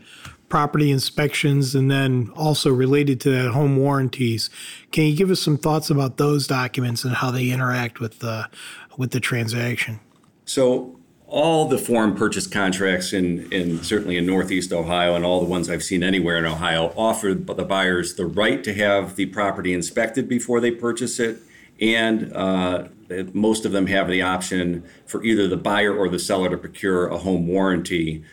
property 0.53 0.91
inspections 0.91 1.73
and 1.73 1.89
then 1.89 2.31
also 2.35 2.71
related 2.71 3.19
to 3.19 3.31
that 3.31 3.49
home 3.49 3.75
warranties. 3.75 4.51
Can 4.91 5.05
you 5.05 5.15
give 5.15 5.31
us 5.31 5.39
some 5.39 5.57
thoughts 5.57 5.89
about 5.89 6.17
those 6.17 6.45
documents 6.45 7.03
and 7.03 7.15
how 7.15 7.31
they 7.31 7.49
interact 7.49 7.99
with 7.99 8.19
the 8.19 8.47
with 8.95 9.09
the 9.09 9.19
transaction? 9.19 9.99
So 10.45 10.99
all 11.25 11.67
the 11.67 11.79
foreign 11.79 12.13
purchase 12.13 12.45
contracts 12.45 13.13
in, 13.13 13.51
in 13.51 13.81
certainly 13.81 14.15
in 14.15 14.27
Northeast 14.27 14.71
Ohio 14.71 15.15
and 15.15 15.25
all 15.25 15.39
the 15.39 15.47
ones 15.47 15.71
I've 15.71 15.81
seen 15.81 16.03
anywhere 16.03 16.37
in 16.37 16.45
Ohio 16.45 16.93
offer 16.95 17.33
the 17.33 17.65
buyers 17.65 18.13
the 18.13 18.27
right 18.27 18.63
to 18.63 18.75
have 18.75 19.15
the 19.15 19.25
property 19.25 19.73
inspected 19.73 20.29
before 20.29 20.59
they 20.59 20.69
purchase 20.69 21.19
it, 21.19 21.39
and 21.81 22.31
uh, 22.31 22.89
most 23.33 23.65
of 23.65 23.71
them 23.71 23.87
have 23.87 24.07
the 24.07 24.21
option 24.21 24.83
for 25.07 25.23
either 25.23 25.47
the 25.47 25.57
buyer 25.57 25.97
or 25.97 26.09
the 26.09 26.19
seller 26.19 26.51
to 26.51 26.57
procure 26.57 27.07
a 27.07 27.17
home 27.17 27.47
warranty. 27.47 28.23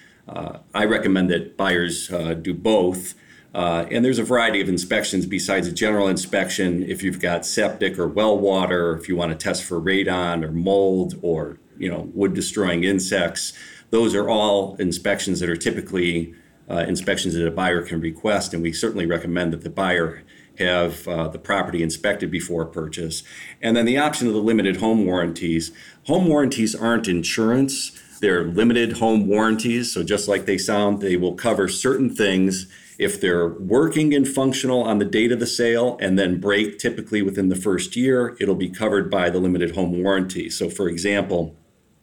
I 0.75 0.85
recommend 0.85 1.31
that 1.31 1.57
buyers 1.57 2.11
uh, 2.11 2.35
do 2.35 2.55
both. 2.55 3.15
Uh, 3.53 3.87
and 3.91 4.05
there's 4.05 4.19
a 4.19 4.25
variety 4.25 4.61
of 4.61 4.69
inspections 4.69 5.27
besides 5.27 5.67
a 5.67 5.73
general 5.73 6.07
inspection. 6.07 6.85
If 6.85 7.03
you've 7.03 7.21
got 7.21 7.45
septic 7.45 7.99
or 7.99 8.07
well 8.07 8.39
water, 8.39 8.97
if 8.97 9.09
you 9.09 9.17
want 9.17 9.33
to 9.33 9.37
test 9.37 9.65
for 9.65 9.81
radon 9.81 10.45
or 10.45 10.53
mold 10.53 11.19
or 11.23 11.59
you 11.77 11.91
know 11.91 12.11
wood 12.15 12.35
destroying 12.35 12.85
insects, 12.85 13.53
those 13.91 14.15
are 14.15 14.29
all 14.29 14.77
inspections 14.77 15.41
that 15.41 15.49
are 15.49 15.57
typically 15.57 16.33
uh, 16.71 16.85
inspections 16.87 17.35
that 17.35 17.47
a 17.47 17.51
buyer 17.51 17.83
can 17.83 18.01
request. 18.01 18.55
And 18.55 18.63
we 18.63 18.73
certainly 18.73 19.07
recommend 19.07 19.53
that 19.53 19.63
the 19.63 19.71
buyer 19.71 20.23
have 20.59 21.09
uh, 21.09 21.27
the 21.29 21.39
property 21.39 21.83
inspected 21.83 22.31
before 22.31 22.67
purchase. 22.67 23.25
And 23.61 23.77
then 23.77 23.87
the 23.87 23.99
option 23.99 24.29
of 24.29 24.35
the 24.35 24.41
limited 24.41 24.77
home 24.77 25.07
warranties. 25.07 25.73
Home 26.07 26.29
warranties 26.29 26.75
aren't 26.75 27.09
insurance. 27.09 27.91
They're 28.21 28.45
limited 28.45 28.95
home 28.99 29.27
warranties. 29.27 29.93
So, 29.93 30.03
just 30.03 30.29
like 30.29 30.47
they 30.47 30.59
sound, 30.59 31.01
they 31.01 31.17
will 31.17 31.35
cover 31.35 31.69
certain 31.69 32.15
things 32.15 32.67
if 32.99 33.19
they're 33.19 33.49
working 33.49 34.15
and 34.15 34.29
functional 34.29 34.83
on 34.83 34.99
the 34.99 35.07
date 35.07 35.33
of 35.33 35.41
the 35.41 35.47
sale 35.47 35.97
and 36.03 36.19
then 36.19 36.39
break 36.39 36.79
typically 36.79 37.23
within 37.23 37.49
the 37.49 37.57
first 37.57 37.97
year, 37.97 38.37
it'll 38.39 38.55
be 38.55 38.69
covered 38.69 39.11
by 39.11 39.31
the 39.31 39.39
limited 39.39 39.75
home 39.75 40.03
warranty. 40.03 40.51
So, 40.51 40.69
for 40.69 40.87
example, 40.87 41.57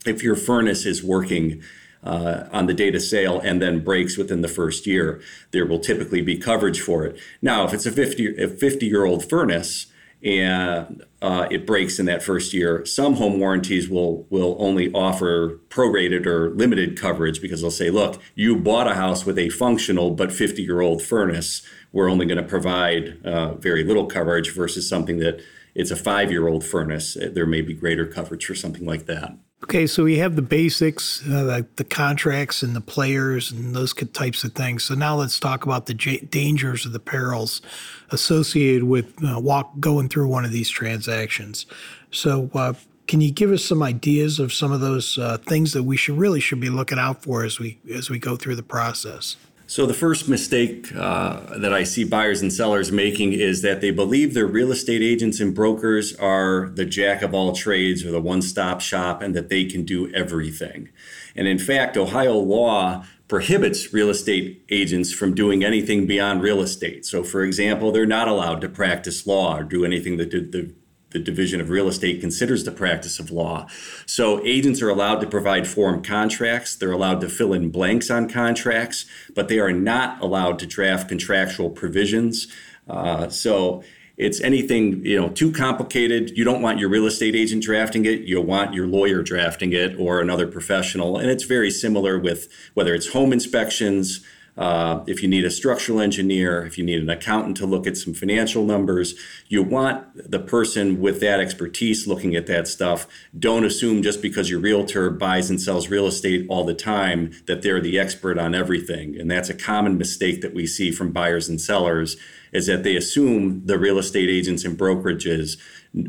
if 0.08 0.24
your 0.24 0.36
furnace 0.36 0.88
is 0.88 1.04
working 1.04 1.62
uh, 2.04 2.46
on 2.52 2.66
the 2.66 2.74
date 2.74 2.96
of 2.96 3.04
sale 3.04 3.40
and 3.40 3.62
then 3.62 3.84
breaks 3.84 4.18
within 4.18 4.42
the 4.42 4.48
first 4.48 4.88
year, 4.88 5.22
there 5.52 5.68
will 5.68 5.80
typically 5.80 6.22
be 6.22 6.36
coverage 6.36 6.82
for 6.82 7.06
it. 7.06 7.20
Now, 7.44 7.64
if 7.66 7.76
it's 7.76 7.86
a 7.86 7.92
50, 7.92 8.42
a 8.42 8.48
50 8.48 8.88
year 8.88 9.06
old 9.06 9.30
furnace, 9.30 9.86
and 10.24 11.04
uh, 11.22 11.48
it 11.52 11.66
breaks 11.68 12.00
in 12.00 12.06
that 12.08 12.24
first 12.24 12.54
year. 12.54 12.86
Some 12.86 13.16
home 13.16 13.40
warranties 13.40 13.90
will 13.90 14.26
will 14.30 14.56
only 14.60 14.92
offer 14.92 15.60
prorated 15.70 16.26
or 16.26 16.50
limited 16.52 17.00
coverage 17.00 17.42
because 17.42 17.62
they'll 17.62 17.72
say, 17.72 17.90
"Look, 17.90 18.22
you 18.36 18.58
bought 18.58 18.88
a 18.88 18.96
house 18.96 19.26
with 19.26 19.38
a 19.38 19.50
functional 19.50 20.12
but 20.12 20.32
50 20.32 20.62
year 20.62 20.82
old 20.82 21.02
furnace. 21.02 21.62
We're 21.92 22.10
only 22.10 22.26
going 22.26 22.42
to 22.42 22.48
provide 22.48 23.24
uh, 23.26 23.54
very 23.56 23.84
little 23.84 24.06
coverage 24.06 24.54
versus 24.54 24.88
something 24.88 25.20
that 25.20 25.42
it's 25.76 25.92
a 25.92 25.96
five 25.96 26.32
year 26.32 26.48
old 26.48 26.64
furnace. 26.64 27.18
There 27.20 27.46
may 27.46 27.62
be 27.62 27.74
greater 27.74 28.06
coverage 28.06 28.46
for 28.46 28.56
something 28.56 28.86
like 28.86 29.06
that." 29.06 29.38
Okay, 29.64 29.88
so 29.88 30.04
we 30.04 30.20
have 30.20 30.36
the 30.36 30.44
basics, 30.44 31.24
uh, 31.28 31.44
the, 31.44 31.68
the, 31.78 31.84
contracts 31.84 32.62
and 32.62 32.76
the 32.76 32.82
players 32.82 33.52
and 33.52 33.76
those 33.76 33.92
types 33.92 34.44
of 34.44 34.54
things. 34.54 34.84
So 34.84 34.94
now 34.94 35.16
let's 35.16 35.40
talk 35.40 35.66
about 35.66 35.88
the 35.88 35.96
j- 35.96 36.20
dangers 36.20 36.86
or 36.86 36.90
the 36.90 37.00
perils 37.00 37.64
associated 38.12 38.84
with 38.84 39.16
uh, 39.24 39.40
walk 39.40 39.80
going 39.80 40.10
through 40.10 40.28
one 40.28 40.46
of 40.46 40.52
these 40.52 40.70
transactions. 40.70 41.66
So, 42.12 42.52
uh, 42.54 42.74
can 43.08 43.22
you 43.22 43.32
give 43.32 43.52
us 43.52 43.64
some 43.64 43.82
ideas 43.82 44.38
of 44.38 44.52
some 44.52 44.74
of 44.74 44.82
those 44.82 45.18
uh, 45.18 45.38
things 45.38 45.72
that 45.72 45.84
we 45.84 45.96
should 45.96 46.18
really 46.18 46.42
should 46.42 46.60
be 46.60 46.70
looking 46.70 47.00
out 47.00 47.24
for 47.24 47.46
as 47.46 47.58
we 47.58 47.80
as 47.94 48.10
we 48.10 48.20
go 48.20 48.36
through 48.36 48.58
the 48.58 48.64
process? 48.64 49.38
So, 49.70 49.86
the 49.86 49.94
first 49.94 50.30
mistake 50.30 50.96
uh, 50.96 51.58
that 51.60 51.74
I 51.74 51.84
see 51.84 52.06
buyers 52.06 52.42
and 52.42 52.54
sellers 52.54 52.90
making 52.90 53.34
is 53.34 53.62
that 53.64 53.82
they 53.82 53.92
believe 53.92 54.34
their 54.34 54.48
real 54.48 54.72
estate 54.72 55.02
agents 55.02 55.42
and 55.42 55.54
brokers 55.54 56.16
are 56.16 56.70
the 56.70 56.86
jack 56.86 57.22
of 57.22 57.34
all 57.34 57.52
trades 57.52 58.06
or 58.06 58.12
the 58.12 58.22
one 58.22 58.42
stop 58.42 58.80
shop 58.80 59.22
and 59.22 59.36
that 59.36 59.50
they 59.50 59.66
can 59.66 59.84
do 59.84 60.10
everything. 60.14 60.88
And 61.36 61.50
in 61.50 61.60
fact, 61.60 61.98
Ohio 61.98 62.38
law 62.38 63.04
prohibits 63.28 63.94
real 63.94 64.10
estate 64.10 64.64
agents 64.70 65.12
from 65.12 65.36
doing 65.36 65.66
anything 65.66 66.08
beyond 66.08 66.42
real 66.42 66.62
estate. 66.62 67.06
So, 67.06 67.22
for 67.22 67.44
example, 67.44 67.92
they're 67.92 68.06
not 68.06 68.30
allowed 68.30 68.62
to 68.62 68.70
practice 68.70 69.28
law 69.28 69.58
or 69.58 69.64
do 69.66 69.84
anything 69.84 70.16
that 70.16 70.32
the 70.32 70.74
the 71.12 71.20
Division 71.20 71.62
of 71.62 71.70
Real 71.70 71.88
Estate 71.88 72.20
considers 72.22 72.64
the 72.64 72.72
practice 72.72 73.20
of 73.20 73.32
law. 73.32 73.68
So 74.06 74.46
agents 74.46 74.82
are 74.82 74.90
allowed 74.90 75.22
to 75.22 75.28
provide 75.28 75.68
form 75.68 76.04
contracts, 76.04 76.76
they're 76.76 76.92
allowed 76.92 77.22
to 77.22 77.30
fill 77.30 77.54
in 77.54 77.70
blanks 77.70 78.10
on 78.10 78.30
contracts, 78.30 79.06
but 79.34 79.48
they 79.48 79.60
are 79.60 79.72
not 79.72 80.22
allowed 80.22 80.60
to 80.60 80.66
draft 80.66 81.08
contractual 81.08 81.70
provisions. 81.70 82.48
Uh, 82.90 83.30
so 83.30 83.84
it's 84.18 84.42
anything 84.42 85.06
you 85.06 85.20
know 85.20 85.30
too 85.30 85.52
complicated 85.52 86.36
you 86.36 86.44
don't 86.44 86.62
want 86.62 86.80
your 86.80 86.90
real 86.90 87.06
estate 87.06 87.36
agent 87.36 87.64
drafting 87.64 88.04
it 88.06 88.22
you 88.22 88.42
want 88.42 88.74
your 88.74 88.88
lawyer 88.88 89.22
drafting 89.22 89.74
it 89.74 89.96
or 90.00 90.20
another 90.20 90.48
professional 90.48 91.18
and 91.18 91.30
it's 91.30 91.44
very 91.44 91.70
similar 91.70 92.18
with 92.18 92.48
whether 92.74 92.96
it's 92.96 93.10
home 93.10 93.32
inspections 93.32 94.26
uh, 94.58 95.04
if 95.06 95.22
you 95.22 95.28
need 95.28 95.46
a 95.46 95.52
structural 95.52 96.02
engineer, 96.02 96.66
if 96.66 96.78
you 96.78 96.84
need 96.84 97.00
an 97.00 97.10
accountant 97.10 97.56
to 97.58 97.66
look 97.66 97.86
at 97.86 97.96
some 97.96 98.14
financial 98.14 98.66
numbers, 98.66 99.14
you 99.48 99.62
want 99.62 100.32
the 100.32 100.40
person 100.40 101.00
with 101.00 101.20
that 101.20 101.40
expertise 101.40 102.08
looking 102.08 102.36
at 102.36 102.48
that 102.48 102.68
stuff. 102.68 103.08
Don't 103.38 103.64
assume 103.64 104.02
just 104.02 104.22
because 104.22 104.50
your 104.50 104.60
realtor 104.60 105.12
buys 105.12 105.52
and 105.52 105.62
sells 105.62 105.90
real 105.90 106.08
estate 106.08 106.48
all 106.50 106.64
the 106.64 106.74
time 106.74 107.32
that 107.46 107.62
they're 107.62 107.82
the 107.82 108.00
expert 108.00 108.40
on 108.40 108.56
everything. 108.56 109.20
And 109.20 109.30
that's 109.30 109.50
a 109.50 109.54
common 109.54 109.98
mistake 109.98 110.42
that 110.42 110.56
we 110.56 110.66
see 110.66 110.92
from 110.92 111.12
buyers 111.12 111.48
and 111.48 111.62
sellers 111.62 112.18
is 112.52 112.66
that 112.66 112.84
they 112.84 112.96
assume 112.96 113.64
the 113.66 113.78
real 113.78 114.00
estate 114.00 114.30
agents 114.30 114.66
and 114.66 114.78
brokerages 114.78 115.58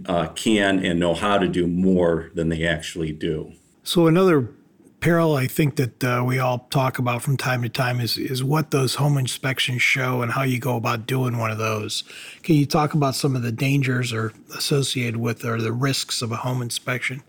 uh, 0.07 0.29
can 0.29 0.85
and 0.85 0.99
know 0.99 1.13
how 1.13 1.37
to 1.37 1.49
do 1.49 1.67
more 1.67 2.31
than 2.35 2.49
they 2.49 2.65
actually 2.67 3.13
do. 3.13 3.53
So 3.83 4.07
another 4.07 4.49
peril 5.01 5.37
I 5.37 5.47
think 5.47 5.77
that 5.77 6.05
uh, 6.05 6.23
we 6.27 6.39
all 6.39 6.67
talk 6.71 6.99
about 6.99 7.23
from 7.23 7.37
time 7.37 7.63
to 7.63 7.69
time 7.69 8.01
is 8.01 8.17
is 8.17 8.43
what 8.43 8.71
those 8.71 8.97
home 8.97 9.19
inspections 9.19 9.83
show 9.83 10.23
and 10.23 10.33
how 10.33 10.43
you 10.43 10.59
go 10.59 10.77
about 10.77 11.07
doing 11.07 11.39
one 11.39 11.51
of 11.51 11.59
those. 11.59 12.05
Can 12.43 12.57
you 12.57 12.67
talk 12.67 12.95
about 12.95 13.15
some 13.15 13.37
of 13.37 13.43
the 13.43 13.53
dangers 13.53 14.13
or 14.13 14.33
associated 14.57 15.17
with 15.17 15.45
or 15.45 15.61
the 15.61 15.73
risks 15.73 16.23
of 16.23 16.33
a 16.33 16.37
home 16.37 16.63
inspection? 16.63 17.23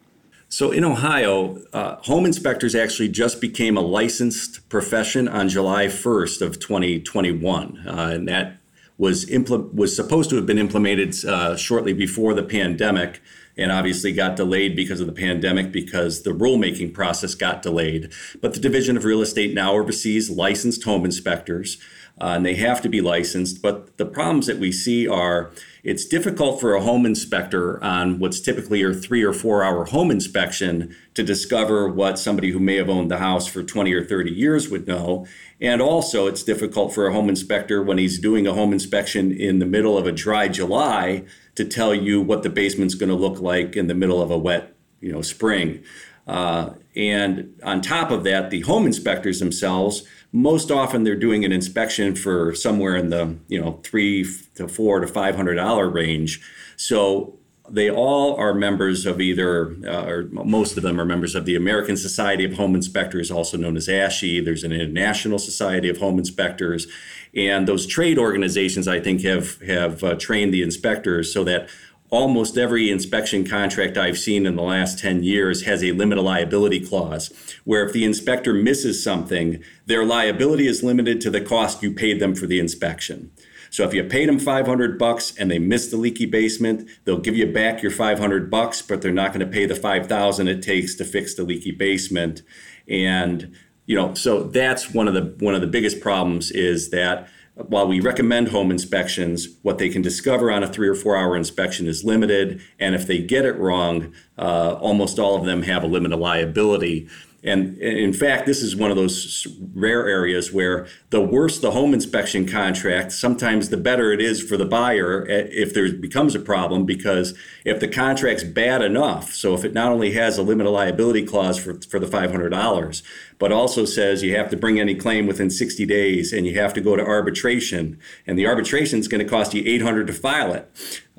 So 0.51 0.71
in 0.71 0.83
Ohio, 0.83 1.61
uh, 1.73 1.97
home 1.97 2.25
inspectors 2.25 2.73
actually 2.73 3.09
just 3.09 3.39
became 3.39 3.77
a 3.77 3.81
licensed 3.81 4.67
profession 4.67 5.27
on 5.27 5.47
July 5.47 5.85
1st 5.85 6.41
of 6.41 6.59
2021, 6.59 7.83
uh, 7.87 7.91
and 8.13 8.27
that 8.27 8.57
was 8.97 9.27
impl- 9.27 9.71
was 9.73 9.95
supposed 9.95 10.31
to 10.31 10.35
have 10.35 10.47
been 10.47 10.57
implemented 10.57 11.13
uh, 11.23 11.55
shortly 11.55 11.93
before 11.93 12.33
the 12.33 12.41
pandemic 12.43 13.21
and 13.59 13.71
obviously 13.71 14.11
got 14.11 14.35
delayed 14.35 14.75
because 14.75 15.01
of 15.01 15.07
the 15.07 15.13
pandemic 15.13 15.71
because 15.71 16.23
the 16.23 16.31
rulemaking 16.31 16.93
process 16.93 17.35
got 17.35 17.61
delayed. 17.61 18.11
But 18.41 18.53
the 18.53 18.59
Division 18.59 18.97
of 18.97 19.05
Real 19.05 19.21
Estate 19.21 19.53
now 19.53 19.73
oversees 19.73 20.29
licensed 20.29 20.83
home 20.83 21.05
inspectors. 21.05 21.77
Uh, 22.21 22.33
and 22.35 22.45
they 22.45 22.55
have 22.55 22.81
to 22.81 22.89
be 22.89 22.99
licensed. 22.99 23.61
But 23.61 23.97
the 23.97 24.05
problems 24.05 24.47
that 24.47 24.59
we 24.59 24.71
see 24.73 25.07
are 25.07 25.51
it's 25.83 26.05
difficult 26.05 26.59
for 26.59 26.73
a 26.73 26.81
home 26.81 27.05
inspector 27.05 27.81
on 27.81 28.19
what's 28.19 28.41
typically 28.41 28.83
a 28.83 28.93
three 28.93 29.23
or 29.23 29.31
four 29.31 29.63
hour 29.63 29.85
home 29.85 30.11
inspection 30.11 30.93
to 31.13 31.23
discover 31.23 31.87
what 31.87 32.19
somebody 32.19 32.51
who 32.51 32.59
may 32.59 32.75
have 32.75 32.89
owned 32.89 33.09
the 33.09 33.19
house 33.19 33.47
for 33.47 33.63
20 33.63 33.93
or 33.93 34.03
30 34.03 34.31
years 34.31 34.69
would 34.69 34.85
know. 34.85 35.25
And 35.61 35.81
also, 35.81 36.27
it's 36.27 36.43
difficult 36.43 36.93
for 36.93 37.07
a 37.07 37.13
home 37.13 37.27
inspector 37.27 37.83
when 37.83 37.97
he's 37.97 38.19
doing 38.19 38.47
a 38.47 38.53
home 38.53 38.71
inspection 38.71 39.31
in 39.31 39.59
the 39.59 39.65
middle 39.65 39.97
of 39.97 40.07
a 40.07 40.11
dry 40.11 40.47
July 40.47 41.25
to 41.55 41.65
tell 41.65 41.93
you 41.93 42.21
what 42.21 42.43
the 42.43 42.49
basement's 42.49 42.95
going 42.95 43.09
to 43.09 43.15
look 43.15 43.41
like 43.41 43.75
in 43.75 43.87
the 43.87 43.93
middle 43.93 44.21
of 44.21 44.31
a 44.31 44.37
wet, 44.37 44.73
you 45.01 45.11
know, 45.11 45.21
spring. 45.21 45.83
Uh, 46.27 46.75
and 46.95 47.59
on 47.63 47.81
top 47.81 48.11
of 48.11 48.23
that, 48.23 48.51
the 48.51 48.61
home 48.61 48.85
inspectors 48.85 49.39
themselves, 49.39 50.03
most 50.31 50.69
often 50.69 51.03
they're 51.03 51.15
doing 51.15 51.43
an 51.43 51.51
inspection 51.51 52.15
for 52.15 52.53
somewhere 52.53 52.95
in 52.95 53.09
the 53.09 53.35
you 53.47 53.59
know 53.59 53.79
three 53.83 54.25
to 54.55 54.67
four 54.67 54.99
to 54.99 55.07
five 55.07 55.35
hundred 55.35 55.55
dollar 55.55 55.89
range. 55.89 56.39
So 56.77 57.38
they 57.71 57.89
all 57.89 58.35
are 58.35 58.53
members 58.53 59.05
of 59.05 59.21
either, 59.21 59.75
uh, 59.85 60.05
or 60.05 60.23
most 60.31 60.77
of 60.77 60.83
them 60.83 60.99
are 60.99 61.05
members 61.05 61.35
of 61.35 61.45
the 61.45 61.55
American 61.55 61.97
Society 61.97 62.45
of 62.45 62.53
Home 62.53 62.75
Inspectors, 62.75 63.31
also 63.31 63.57
known 63.57 63.77
as 63.77 63.87
ASHI. 63.87 64.43
There's 64.43 64.63
an 64.63 64.71
International 64.71 65.39
Society 65.39 65.89
of 65.89 65.97
Home 65.97 66.17
Inspectors, 66.17 66.87
and 67.35 67.67
those 67.67 67.85
trade 67.85 68.17
organizations, 68.17 68.87
I 68.87 68.99
think, 68.99 69.21
have 69.21 69.61
have 69.61 70.03
uh, 70.03 70.15
trained 70.15 70.53
the 70.53 70.63
inspectors 70.63 71.33
so 71.33 71.43
that 71.43 71.69
almost 72.09 72.57
every 72.57 72.89
inspection 72.89 73.45
contract 73.47 73.97
I've 73.97 74.17
seen 74.17 74.45
in 74.45 74.55
the 74.55 74.63
last 74.63 74.99
10 74.99 75.23
years 75.23 75.63
has 75.63 75.83
a 75.83 75.91
limited 75.91 76.21
liability 76.21 76.79
clause 76.79 77.31
where 77.65 77.85
if 77.85 77.93
the 77.93 78.03
inspector 78.03 78.53
misses 78.53 79.03
something, 79.03 79.63
their 79.85 80.03
liability 80.03 80.67
is 80.67 80.83
limited 80.83 81.21
to 81.21 81.29
the 81.29 81.41
cost 81.41 81.83
you 81.83 81.93
paid 81.93 82.19
them 82.19 82.33
for 82.33 82.47
the 82.47 82.59
inspection. 82.59 83.31
So 83.69 83.83
if 83.83 83.93
you 83.93 84.03
paid 84.03 84.29
them 84.29 84.39
500 84.39 84.97
bucks 84.97 85.35
and 85.37 85.49
they 85.49 85.59
missed 85.59 85.91
the 85.91 85.97
leaky 85.97 86.25
basement, 86.25 86.89
they'll 87.05 87.19
give 87.19 87.35
you 87.35 87.47
back 87.47 87.81
your 87.81 87.91
500 87.91 88.49
bucks, 88.49 88.81
but 88.81 89.01
they're 89.01 89.11
not 89.11 89.33
going 89.33 89.45
to 89.45 89.51
pay 89.51 89.65
the 89.65 89.75
5,000 89.75 90.47
it 90.47 90.61
takes 90.61 90.95
to 90.95 91.05
fix 91.05 91.35
the 91.35 91.43
leaky 91.43 91.71
basement. 91.71 92.41
And 92.87 93.55
you 93.85 93.95
know, 93.95 94.13
so 94.13 94.43
that's 94.43 94.93
one 94.93 95.07
of 95.07 95.15
the 95.15 95.35
one 95.43 95.55
of 95.55 95.61
the 95.61 95.67
biggest 95.67 95.99
problems 95.99 96.51
is 96.51 96.91
that 96.91 97.27
while 97.55 97.87
we 97.87 97.99
recommend 97.99 98.49
home 98.49 98.71
inspections, 98.71 99.47
what 99.63 99.79
they 99.79 99.89
can 99.89 100.01
discover 100.01 100.51
on 100.51 100.63
a 100.63 100.67
three 100.67 100.87
or 100.87 100.95
four 100.95 101.17
hour 101.17 101.35
inspection 101.35 101.87
is 101.87 102.05
limited. 102.05 102.61
And 102.79 102.95
if 102.95 103.05
they 103.05 103.17
get 103.19 103.45
it 103.45 103.57
wrong, 103.57 104.13
uh, 104.39 104.77
almost 104.79 105.19
all 105.19 105.35
of 105.35 105.45
them 105.45 105.63
have 105.63 105.83
a 105.83 105.87
limit 105.87 106.13
of 106.13 106.19
liability. 106.19 107.07
And 107.41 107.77
in 107.77 108.11
fact, 108.11 108.45
this 108.45 108.61
is 108.61 108.75
one 108.75 108.91
of 108.91 108.97
those 108.97 109.47
rare 109.73 110.07
areas 110.07 110.51
where 110.51 110.87
the 111.09 111.21
worse 111.21 111.59
the 111.59 111.71
home 111.71 111.93
inspection 111.93 112.45
contract, 112.45 113.13
sometimes 113.13 113.69
the 113.69 113.77
better 113.77 114.11
it 114.11 114.21
is 114.21 114.43
for 114.43 114.57
the 114.57 114.65
buyer 114.65 115.25
eh, 115.29 115.47
if 115.49 115.73
there 115.73 115.91
becomes 115.93 116.35
a 116.35 116.39
problem. 116.39 116.85
Because 116.85 117.37
if 117.63 117.79
the 117.79 117.87
contract's 117.87 118.43
bad 118.43 118.81
enough, 118.81 119.31
so 119.31 119.53
if 119.53 119.63
it 119.63 119.73
not 119.73 119.91
only 119.91 120.11
has 120.11 120.37
a 120.37 120.43
limit 120.43 120.67
of 120.67 120.73
liability 120.73 121.25
clause 121.25 121.57
for, 121.57 121.79
for 121.81 121.97
the 121.97 122.07
$500, 122.07 123.03
but 123.37 123.53
also 123.53 123.85
says 123.85 124.21
you 124.21 124.35
have 124.35 124.49
to 124.49 124.57
bring 124.57 124.77
any 124.77 124.93
claim 124.93 125.25
within 125.25 125.49
60 125.49 125.85
days 125.85 126.33
and 126.33 126.45
you 126.45 126.59
have 126.59 126.73
to 126.73 126.81
go 126.81 126.97
to 126.97 127.05
arbitration, 127.05 127.97
and 128.27 128.37
the 128.37 128.47
arbitration 128.47 128.99
is 128.99 129.07
going 129.07 129.23
to 129.23 129.29
cost 129.29 129.53
you 129.53 129.63
800 129.65 130.07
to 130.07 130.13
file 130.13 130.53
it. 130.53 130.69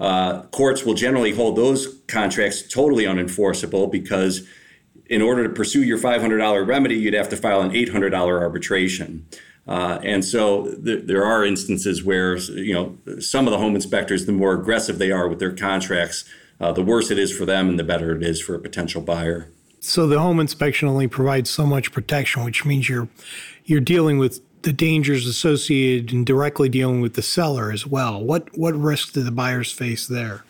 Uh, 0.00 0.42
courts 0.46 0.84
will 0.84 0.94
generally 0.94 1.34
hold 1.34 1.56
those 1.56 2.00
contracts 2.08 2.66
totally 2.66 3.04
unenforceable 3.04 3.92
because 3.92 4.48
in 5.06 5.20
order 5.20 5.42
to 5.42 5.50
pursue 5.50 5.82
your 5.82 5.98
$500 5.98 6.66
remedy, 6.66 6.94
you'd 6.94 7.14
have 7.14 7.28
to 7.28 7.36
file 7.36 7.60
an 7.60 7.70
$800 7.70 8.14
arbitration. 8.14 9.26
Uh, 9.68 9.98
and 10.02 10.24
so 10.24 10.72
th- 10.84 11.04
there 11.04 11.24
are 11.24 11.44
instances 11.44 12.02
where, 12.02 12.36
you 12.36 12.72
know, 12.72 13.20
some 13.20 13.46
of 13.46 13.50
the 13.50 13.58
home 13.58 13.74
inspectors, 13.74 14.24
the 14.24 14.32
more 14.32 14.54
aggressive 14.54 14.98
they 14.98 15.12
are 15.12 15.28
with 15.28 15.38
their 15.38 15.54
contracts, 15.54 16.24
uh, 16.60 16.72
the 16.72 16.82
worse 16.82 17.10
it 17.10 17.18
is 17.18 17.36
for 17.36 17.44
them 17.44 17.68
and 17.68 17.78
the 17.78 17.84
better 17.84 18.16
it 18.16 18.22
is 18.22 18.40
for 18.40 18.54
a 18.54 18.58
potential 18.58 19.02
buyer. 19.02 19.50
So 19.80 20.06
the 20.06 20.18
home 20.18 20.40
inspection 20.40 20.88
only 20.88 21.08
provides 21.08 21.50
so 21.50 21.66
much 21.66 21.92
protection, 21.92 22.44
which 22.44 22.64
means 22.64 22.88
you're 22.88 23.08
you're 23.64 23.80
dealing 23.80 24.18
with 24.18 24.40
the 24.62 24.72
dangers 24.72 25.26
associated 25.26 26.12
and 26.12 26.26
directly 26.26 26.68
dealing 26.68 27.00
with 27.00 27.14
the 27.14 27.22
seller 27.22 27.72
as 27.72 27.86
well. 27.86 28.22
What 28.22 28.56
what 28.56 28.74
risks 28.74 29.12
do 29.12 29.22
the 29.22 29.30
buyers 29.30 29.72
face 29.72 30.06
there? 30.06 30.44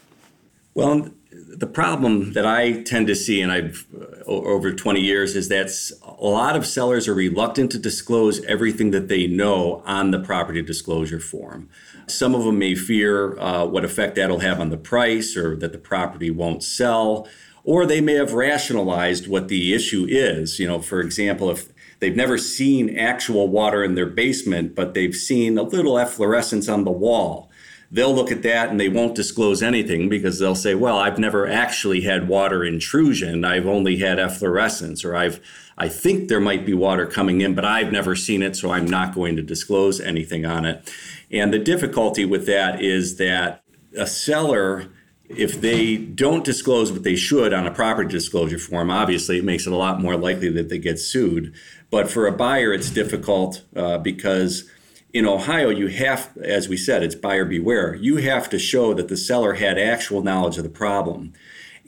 Well, 0.75 1.11
the 1.33 1.67
problem 1.67 2.33
that 2.33 2.47
I 2.47 2.83
tend 2.83 3.07
to 3.09 3.14
see, 3.14 3.40
and 3.40 3.50
I've 3.50 3.87
uh, 3.95 4.25
over 4.25 4.73
20 4.73 5.00
years, 5.00 5.37
is 5.37 5.49
that 5.49 5.71
a 6.02 6.25
lot 6.25 6.57
of 6.57 6.67
sellers 6.67 7.09
are 7.09 7.14
reluctant 7.14 7.71
to 7.73 7.79
disclose 7.79 8.43
everything 8.45 8.90
that 8.93 9.09
they 9.09 9.26
know 9.26 9.83
on 9.85 10.11
the 10.11 10.21
property 10.21 10.62
disclosure 10.62 11.21
form. 11.21 11.69
Some 12.07 12.35
of 12.35 12.45
them 12.45 12.59
may 12.59 12.75
fear 12.75 13.38
uh, 13.38 13.64
what 13.67 13.85
effect 13.85 14.17
that'll 14.17 14.40
have 14.40 14.61
on 14.61 14.71
the 14.71 14.76
price 14.76 15.37
or 15.37 15.57
that 15.57 15.73
the 15.73 15.79
property 15.79 16.31
won't 16.31 16.62
sell, 16.62 17.29
or 17.64 17.87
they 17.87 18.00
may 18.00 18.14
have 18.14 18.33
rationalized 18.33 19.29
what 19.29 19.49
the 19.49 19.75
issue 19.75 20.07
is. 20.09 20.59
You 20.59 20.67
know, 20.67 20.81
for 20.81 21.00
example, 21.00 21.50
if 21.50 21.69
they've 22.00 22.17
never 22.17 22.38
seen 22.38 22.97
actual 22.97 23.49
water 23.49 23.85
in 23.85 23.95
their 23.95 24.07
basement, 24.07 24.75
but 24.75 24.95
they've 24.95 25.14
seen 25.14 25.59
a 25.59 25.62
little 25.62 25.99
efflorescence 25.99 26.69
on 26.69 26.85
the 26.85 26.90
wall 26.90 27.50
they'll 27.90 28.14
look 28.14 28.31
at 28.31 28.43
that 28.43 28.71
and 28.71 28.79
they 28.79 28.88
won't 28.88 29.14
disclose 29.14 29.62
anything 29.62 30.09
because 30.09 30.38
they'll 30.38 30.55
say, 30.55 30.75
well, 30.75 30.97
I've 30.97 31.19
never 31.19 31.47
actually 31.47 32.02
had 32.02 32.29
water 32.29 32.64
intrusion. 32.64 33.45
I've 33.45 33.67
only 33.67 33.97
had 33.97 34.19
efflorescence, 34.19 35.05
or 35.05 35.17
I've 35.17 35.40
I 35.76 35.88
think 35.88 36.29
there 36.29 36.40
might 36.40 36.67
be 36.67 36.75
water 36.75 37.07
coming 37.07 37.40
in, 37.40 37.55
but 37.55 37.64
I've 37.64 37.90
never 37.90 38.14
seen 38.14 38.43
it, 38.43 38.55
so 38.55 38.71
I'm 38.71 38.85
not 38.85 39.14
going 39.14 39.35
to 39.37 39.43
disclose 39.43 39.99
anything 39.99 40.45
on 40.45 40.67
it. 40.67 40.93
And 41.31 41.55
the 41.55 41.59
difficulty 41.59 42.26
with 42.26 42.45
that 42.47 42.83
is 42.83 43.17
that 43.17 43.64
a 43.97 44.07
seller 44.07 44.88
if 45.37 45.60
they 45.60 45.96
don't 45.96 46.44
disclose 46.44 46.90
what 46.90 47.04
they 47.04 47.16
should 47.16 47.52
on 47.52 47.66
a 47.66 47.70
property 47.70 48.10
disclosure 48.10 48.58
form, 48.58 48.90
obviously 48.90 49.38
it 49.38 49.44
makes 49.44 49.66
it 49.66 49.72
a 49.72 49.76
lot 49.76 50.00
more 50.00 50.16
likely 50.16 50.50
that 50.50 50.68
they 50.68 50.78
get 50.78 50.99
sued. 50.99 51.54
But 51.90 52.10
for 52.10 52.26
a 52.26 52.32
buyer, 52.32 52.72
it's 52.72 52.90
difficult 52.90 53.62
uh, 53.76 53.99
because 53.99 54.68
in 55.12 55.26
Ohio, 55.26 55.70
you 55.70 55.88
have, 55.88 56.37
as 56.42 56.68
we 56.68 56.76
said, 56.76 57.02
it's 57.02 57.14
buyer 57.14 57.44
beware. 57.44 57.94
You 57.94 58.16
have 58.16 58.49
to 58.50 58.58
show 58.58 58.92
that 58.94 59.08
the 59.08 59.16
seller 59.16 59.54
had 59.54 59.78
actual 59.78 60.22
knowledge 60.22 60.56
of 60.56 60.64
the 60.64 60.70
problem. 60.70 61.32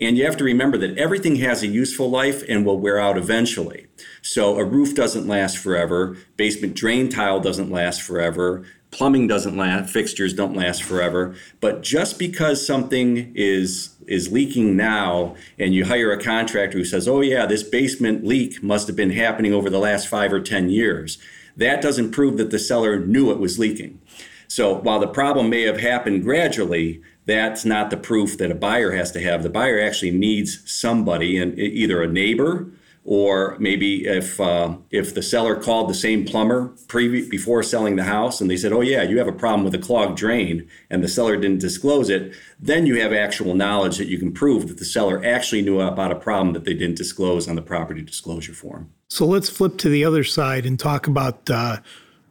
And 0.00 0.16
you 0.16 0.25
have 0.25 0.37
to 0.38 0.44
remember 0.44 0.78
that 0.78 0.99
everything 0.99 1.37
has 1.37 1.62
a 1.62 1.66
useful 1.66 2.11
life 2.11 2.42
and 2.49 2.64
will 2.64 2.78
wear 2.78 2.99
out 2.99 3.16
eventually. 3.16 3.87
So 4.22 4.58
a 4.58 4.64
roof 4.64 4.94
doesn't 4.94 5.28
last 5.28 5.58
forever, 5.58 6.16
basement 6.37 6.75
drain 6.75 7.08
tile 7.08 7.40
doesn't 7.40 7.70
last 7.70 8.02
forever, 8.02 8.64
plumbing 8.90 9.26
doesn't 9.28 9.57
last, 9.57 9.92
fixtures 9.92 10.35
don't 10.35 10.57
last 10.57 10.83
forever. 10.83 11.35
But 11.61 11.83
just 11.83 12.18
because 12.18 12.66
something 12.66 13.33
is 13.35 13.90
is 14.09 14.33
leaking 14.33 14.76
now 14.76 15.37
and 15.61 15.72
you 15.72 15.85
hire 15.85 16.11
a 16.11 16.20
contractor 16.20 16.78
who 16.78 16.85
says, 16.85 17.07
"Oh 17.07 17.20
yeah, 17.20 17.46
this 17.46 17.62
basement 17.62 18.26
leak 18.26 18.62
must 18.62 18.88
have 18.88 18.96
been 18.96 19.12
happening 19.12 19.55
over 19.55 19.70
the 19.70 19.78
last 19.78 20.09
5 20.09 20.33
or 20.33 20.40
10 20.40 20.70
years." 20.70 21.18
that 21.57 21.83
doesn't 21.83 22.12
prove 22.12 22.37
that 22.38 22.50
the 22.50 22.59
seller 22.59 22.98
knew 22.98 23.31
it 23.31 23.38
was 23.38 23.59
leaking. 23.59 24.00
So 24.48 24.74
while 24.74 25.00
the 25.00 25.09
problem 25.09 25.48
may 25.48 25.62
have 25.62 25.81
happened 25.81 26.22
gradually, 26.22 27.00
that's 27.24 27.64
not 27.64 27.90
the 27.90 27.96
proof 27.96 28.38
that 28.38 28.50
a 28.50 28.54
buyer 28.54 28.92
has 28.92 29.12
to 29.12 29.20
have. 29.20 29.42
The 29.42 29.50
buyer 29.50 29.80
actually 29.80 30.11
needs 30.11 30.62
somebody, 30.70 31.38
and 31.38 31.58
either 31.58 32.02
a 32.02 32.08
neighbor 32.08 32.72
or 33.04 33.56
maybe 33.58 34.06
if 34.06 34.40
uh, 34.40 34.76
if 34.90 35.14
the 35.14 35.22
seller 35.22 35.61
called 35.61 35.90
the 35.90 35.94
same 35.94 36.24
plumber 36.24 36.72
pre- 36.87 37.28
before 37.28 37.62
selling 37.62 37.96
the 37.96 38.04
house 38.04 38.40
and 38.40 38.50
they 38.50 38.56
said, 38.56 38.72
"Oh 38.72 38.80
yeah, 38.80 39.02
you 39.02 39.18
have 39.18 39.26
a 39.26 39.32
problem 39.32 39.64
with 39.64 39.74
a 39.74 39.78
clogged 39.78 40.16
drain," 40.16 40.68
and 40.88 41.02
the 41.02 41.08
seller 41.08 41.37
didn't 41.37 41.58
disclose 41.58 42.08
it, 42.08 42.32
then 42.61 42.87
you 42.87 43.00
have 43.00 43.12
actual 43.12 43.54
knowledge 43.54 43.98
that 43.98 44.08
you 44.08 44.18
can 44.18 44.32
prove 44.32 44.68
that 44.68 44.78
the 44.78 44.85
seller 44.85 45.24
actually 45.24 45.62
knew 45.62 45.80
about 45.80 46.12
a 46.12 46.16
problem 46.16 46.52
that 46.54 46.64
they 46.64 46.74
didn't 46.74 46.96
disclose 46.96 47.48
on 47.48 47.56
the 47.56 47.62
property 47.62 48.02
disclosure 48.02 48.54
form. 48.54 48.92
So 49.08 49.26
let's 49.26 49.50
flip 49.50 49.78
to 49.78 49.88
the 49.88 50.04
other 50.04 50.24
side 50.24 50.64
and 50.64 50.78
talk 50.78 51.06
about 51.06 51.50
uh, 51.50 51.78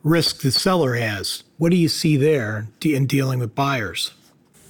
risk 0.03 0.41
the 0.41 0.51
seller 0.51 0.95
has. 0.95 1.43
What 1.57 1.69
do 1.69 1.77
you 1.77 1.89
see 1.89 2.15
there 2.15 2.67
in 2.81 3.07
dealing 3.07 3.39
with 3.39 3.53
buyers? 3.53 4.11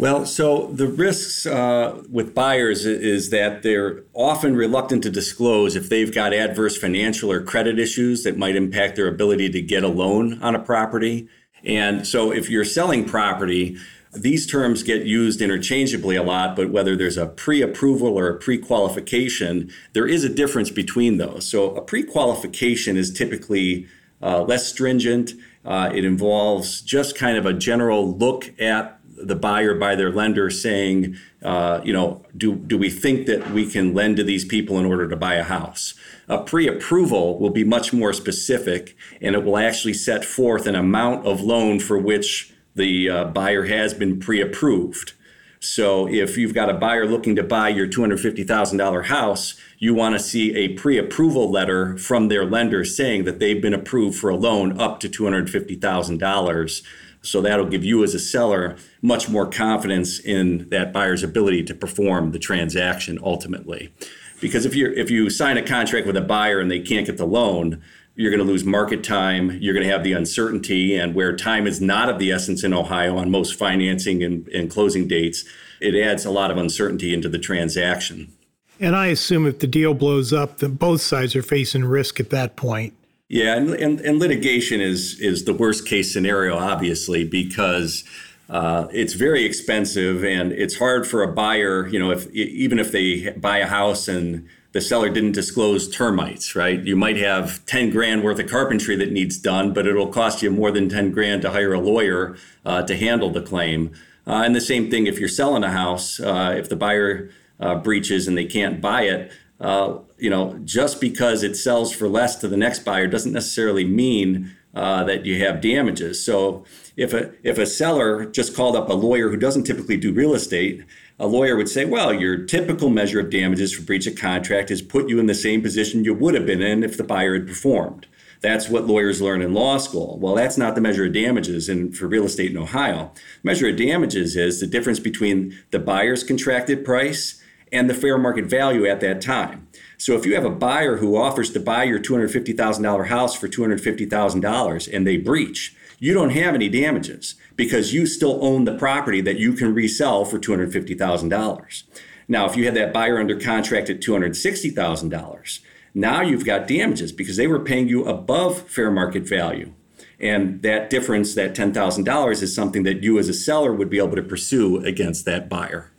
Well, 0.01 0.25
so 0.25 0.65
the 0.73 0.87
risks 0.87 1.45
uh, 1.45 2.01
with 2.09 2.33
buyers 2.33 2.87
is 2.87 3.29
that 3.29 3.61
they're 3.61 4.03
often 4.15 4.55
reluctant 4.55 5.03
to 5.03 5.11
disclose 5.11 5.75
if 5.75 5.89
they've 5.89 6.11
got 6.11 6.33
adverse 6.33 6.75
financial 6.75 7.31
or 7.31 7.39
credit 7.43 7.77
issues 7.77 8.23
that 8.23 8.35
might 8.35 8.55
impact 8.55 8.95
their 8.95 9.07
ability 9.07 9.51
to 9.51 9.61
get 9.61 9.83
a 9.83 9.87
loan 9.87 10.41
on 10.41 10.55
a 10.55 10.59
property. 10.59 11.27
And 11.63 12.07
so 12.07 12.31
if 12.31 12.49
you're 12.49 12.65
selling 12.65 13.05
property, 13.05 13.77
these 14.11 14.47
terms 14.47 14.81
get 14.81 15.05
used 15.05 15.39
interchangeably 15.39 16.15
a 16.15 16.23
lot, 16.23 16.55
but 16.55 16.71
whether 16.71 16.95
there's 16.95 17.17
a 17.17 17.27
pre 17.27 17.61
approval 17.61 18.17
or 18.17 18.27
a 18.27 18.39
pre 18.39 18.57
qualification, 18.57 19.69
there 19.93 20.07
is 20.07 20.23
a 20.23 20.29
difference 20.29 20.71
between 20.71 21.17
those. 21.17 21.47
So, 21.47 21.75
a 21.75 21.81
pre 21.81 22.01
qualification 22.01 22.97
is 22.97 23.13
typically 23.13 23.85
uh, 24.19 24.41
less 24.41 24.67
stringent. 24.67 25.33
Uh, 25.63 25.91
it 25.93 26.03
involves 26.03 26.81
just 26.81 27.15
kind 27.15 27.37
of 27.37 27.45
a 27.45 27.53
general 27.53 28.17
look 28.17 28.59
at 28.59 28.99
the 29.17 29.35
buyer 29.35 29.75
by 29.75 29.95
their 29.95 30.11
lender 30.11 30.49
saying, 30.49 31.17
uh, 31.43 31.81
you 31.83 31.93
know, 31.93 32.25
do, 32.35 32.55
do 32.55 32.77
we 32.77 32.89
think 32.89 33.27
that 33.27 33.51
we 33.51 33.69
can 33.69 33.93
lend 33.93 34.17
to 34.17 34.23
these 34.23 34.45
people 34.45 34.79
in 34.79 34.85
order 34.85 35.07
to 35.07 35.15
buy 35.15 35.35
a 35.35 35.43
house? 35.43 35.93
A 36.27 36.39
pre 36.39 36.67
approval 36.67 37.39
will 37.39 37.49
be 37.49 37.63
much 37.63 37.93
more 37.93 38.13
specific 38.13 38.95
and 39.21 39.35
it 39.35 39.43
will 39.43 39.57
actually 39.57 39.93
set 39.93 40.23
forth 40.25 40.65
an 40.67 40.75
amount 40.75 41.25
of 41.25 41.41
loan 41.41 41.79
for 41.79 41.97
which 41.97 42.53
the 42.75 43.09
uh, 43.09 43.25
buyer 43.25 43.65
has 43.65 43.93
been 43.93 44.19
pre-approved. 44.19 45.13
So 45.59 46.07
if 46.07 46.37
you've 46.37 46.55
got 46.55 46.71
a 46.71 46.73
buyer 46.73 47.05
looking 47.05 47.35
to 47.35 47.43
buy 47.43 47.69
your 47.69 47.87
$250,000 47.87 49.05
house, 49.05 49.55
you 49.77 49.93
want 49.93 50.15
to 50.15 50.19
see 50.19 50.55
a 50.55 50.69
pre-approval 50.69 51.51
letter 51.51 51.97
from 51.97 52.29
their 52.29 52.45
lender 52.45 52.83
saying 52.83 53.25
that 53.25 53.39
they've 53.39 53.61
been 53.61 53.73
approved 53.73 54.17
for 54.17 54.31
a 54.31 54.35
loan 54.35 54.79
up 54.79 54.99
to 55.01 55.09
$250,000. 55.09 56.81
So 57.21 57.41
that'll 57.41 57.67
give 57.67 57.83
you 57.83 58.03
as 58.03 58.13
a 58.13 58.19
seller 58.19 58.75
much 59.01 59.29
more 59.29 59.47
confidence 59.47 60.19
in 60.19 60.67
that 60.69 60.91
buyer's 60.91 61.23
ability 61.23 61.63
to 61.65 61.75
perform 61.75 62.31
the 62.31 62.39
transaction 62.39 63.19
ultimately. 63.23 63.93
Because 64.39 64.65
if 64.65 64.75
you 64.75 64.91
if 64.95 65.11
you 65.11 65.29
sign 65.29 65.57
a 65.57 65.61
contract 65.61 66.07
with 66.07 66.17
a 66.17 66.21
buyer 66.21 66.59
and 66.59 66.71
they 66.71 66.79
can't 66.79 67.05
get 67.05 67.17
the 67.17 67.27
loan, 67.27 67.81
you're 68.15 68.31
going 68.31 68.45
to 68.45 68.51
lose 68.51 68.65
market 68.65 69.03
time. 69.03 69.57
You're 69.61 69.73
going 69.73 69.85
to 69.85 69.91
have 69.91 70.03
the 70.03 70.13
uncertainty, 70.13 70.95
and 70.95 71.15
where 71.15 71.35
time 71.35 71.67
is 71.67 71.79
not 71.79 72.09
of 72.09 72.19
the 72.19 72.31
essence 72.31 72.63
in 72.63 72.73
Ohio 72.73 73.17
on 73.17 73.31
most 73.31 73.55
financing 73.55 74.23
and, 74.23 74.47
and 74.49 74.69
closing 74.69 75.07
dates, 75.07 75.45
it 75.79 75.95
adds 75.95 76.25
a 76.25 76.31
lot 76.31 76.51
of 76.51 76.57
uncertainty 76.57 77.13
into 77.13 77.29
the 77.29 77.39
transaction. 77.39 78.31
And 78.79 78.95
I 78.95 79.07
assume 79.07 79.45
if 79.45 79.59
the 79.59 79.67
deal 79.67 79.93
blows 79.93 80.33
up, 80.33 80.57
that 80.57 80.79
both 80.79 81.01
sides 81.01 81.35
are 81.35 81.43
facing 81.43 81.85
risk 81.85 82.19
at 82.19 82.31
that 82.31 82.55
point. 82.55 82.93
Yeah, 83.31 83.55
and, 83.55 83.69
and, 83.75 84.01
and 84.01 84.19
litigation 84.19 84.81
is 84.81 85.17
is 85.21 85.45
the 85.45 85.53
worst 85.53 85.87
case 85.87 86.11
scenario, 86.11 86.57
obviously, 86.57 87.23
because 87.23 88.03
uh, 88.49 88.87
it's 88.91 89.13
very 89.13 89.45
expensive 89.45 90.25
and 90.25 90.51
it's 90.51 90.75
hard 90.75 91.07
for 91.07 91.23
a 91.23 91.29
buyer. 91.29 91.87
You 91.87 91.97
know, 91.97 92.11
if 92.11 92.29
even 92.31 92.77
if 92.77 92.91
they 92.91 93.29
buy 93.29 93.59
a 93.59 93.67
house 93.67 94.09
and 94.09 94.49
the 94.73 94.81
seller 94.81 95.07
didn't 95.07 95.31
disclose 95.31 95.89
termites, 95.89 96.57
right? 96.57 96.81
You 96.83 96.97
might 96.97 97.15
have 97.15 97.65
10 97.67 97.91
grand 97.91 98.21
worth 98.21 98.37
of 98.37 98.49
carpentry 98.49 98.97
that 98.97 99.13
needs 99.13 99.37
done, 99.37 99.71
but 99.71 99.87
it'll 99.87 100.07
cost 100.07 100.41
you 100.41 100.51
more 100.51 100.69
than 100.69 100.89
10 100.89 101.11
grand 101.11 101.41
to 101.43 101.51
hire 101.51 101.71
a 101.71 101.79
lawyer 101.79 102.35
uh, 102.65 102.83
to 102.83 102.97
handle 102.97 103.29
the 103.29 103.41
claim. 103.41 103.93
Uh, 104.27 104.43
and 104.43 104.53
the 104.53 104.59
same 104.59 104.91
thing 104.91 105.07
if 105.07 105.19
you're 105.19 105.29
selling 105.29 105.63
a 105.63 105.71
house, 105.71 106.19
uh, 106.19 106.53
if 106.57 106.67
the 106.67 106.75
buyer 106.75 107.29
uh, 107.61 107.75
breaches 107.75 108.27
and 108.27 108.37
they 108.37 108.45
can't 108.45 108.81
buy 108.81 109.03
it, 109.03 109.31
uh, 109.61 109.99
you 110.17 110.29
know, 110.29 110.59
just 110.65 110.99
because 110.99 111.43
it 111.43 111.55
sells 111.55 111.93
for 111.93 112.07
less 112.07 112.35
to 112.37 112.47
the 112.47 112.57
next 112.57 112.79
buyer 112.79 113.05
doesn't 113.05 113.31
necessarily 113.31 113.85
mean 113.85 114.55
uh, 114.73 115.03
that 115.03 115.25
you 115.25 115.43
have 115.43 115.61
damages. 115.61 116.23
So 116.23 116.65
if 116.97 117.13
a 117.13 117.31
if 117.43 117.57
a 117.57 117.65
seller 117.65 118.25
just 118.25 118.55
called 118.55 118.75
up 118.75 118.89
a 118.89 118.93
lawyer 118.93 119.29
who 119.29 119.37
doesn't 119.37 119.65
typically 119.65 119.97
do 119.97 120.13
real 120.13 120.33
estate, 120.33 120.83
a 121.19 121.27
lawyer 121.27 121.55
would 121.55 121.69
say, 121.69 121.85
"Well, 121.85 122.11
your 122.11 122.43
typical 122.45 122.89
measure 122.89 123.19
of 123.19 123.29
damages 123.29 123.71
for 123.73 123.83
breach 123.83 124.07
of 124.07 124.15
contract 124.15 124.71
is 124.71 124.81
put 124.81 125.09
you 125.09 125.19
in 125.19 125.27
the 125.27 125.35
same 125.35 125.61
position 125.61 126.03
you 126.03 126.15
would 126.15 126.33
have 126.33 126.45
been 126.45 126.61
in 126.61 126.83
if 126.83 126.97
the 126.97 127.03
buyer 127.03 127.33
had 127.33 127.47
performed." 127.47 128.07
That's 128.41 128.67
what 128.67 128.87
lawyers 128.87 129.21
learn 129.21 129.43
in 129.43 129.53
law 129.53 129.77
school. 129.77 130.17
Well, 130.19 130.33
that's 130.33 130.57
not 130.57 130.73
the 130.73 130.81
measure 130.81 131.05
of 131.05 131.13
damages 131.13 131.69
in, 131.69 131.91
for 131.91 132.07
real 132.07 132.25
estate 132.25 132.49
in 132.49 132.57
Ohio. 132.57 133.11
Measure 133.43 133.69
of 133.69 133.77
damages 133.77 134.35
is 134.35 134.59
the 134.59 134.65
difference 134.65 134.99
between 134.99 135.55
the 135.69 135.77
buyer's 135.77 136.23
contracted 136.23 136.83
price 136.83 137.40
and 137.71 137.89
the 137.89 137.93
fair 137.93 138.17
market 138.17 138.45
value 138.45 138.85
at 138.85 138.99
that 139.01 139.21
time. 139.21 139.67
So 139.97 140.15
if 140.15 140.25
you 140.25 140.35
have 140.35 140.45
a 140.45 140.49
buyer 140.49 140.97
who 140.97 141.15
offers 141.15 141.51
to 141.51 141.59
buy 141.59 141.83
your 141.83 141.99
$250,000 141.99 143.07
house 143.07 143.35
for 143.35 143.47
$250,000 143.47 144.93
and 144.93 145.07
they 145.07 145.17
breach, 145.17 145.75
you 145.99 146.13
don't 146.13 146.31
have 146.31 146.55
any 146.55 146.67
damages 146.67 147.35
because 147.55 147.93
you 147.93 148.07
still 148.07 148.43
own 148.43 148.65
the 148.65 148.77
property 148.77 149.21
that 149.21 149.37
you 149.37 149.53
can 149.53 149.73
resell 149.73 150.25
for 150.25 150.39
$250,000. 150.39 151.83
Now, 152.27 152.45
if 152.47 152.55
you 152.55 152.65
had 152.65 152.75
that 152.75 152.93
buyer 152.93 153.19
under 153.19 153.39
contract 153.39 153.89
at 153.89 153.99
$260,000, 153.99 155.59
now 155.93 156.21
you've 156.21 156.45
got 156.45 156.67
damages 156.67 157.11
because 157.11 157.37
they 157.37 157.47
were 157.47 157.59
paying 157.59 157.87
you 157.87 158.05
above 158.05 158.69
fair 158.69 158.89
market 158.89 159.27
value. 159.27 159.73
And 160.19 160.61
that 160.61 160.89
difference, 160.89 161.35
that 161.35 161.53
$10,000, 161.53 162.41
is 162.41 162.55
something 162.55 162.83
that 162.83 163.03
you 163.03 163.19
as 163.19 163.29
a 163.29 163.33
seller 163.33 163.73
would 163.73 163.89
be 163.89 163.97
able 163.97 164.15
to 164.15 164.23
pursue 164.23 164.83
against 164.83 165.25
that 165.25 165.49
buyer. 165.49 165.90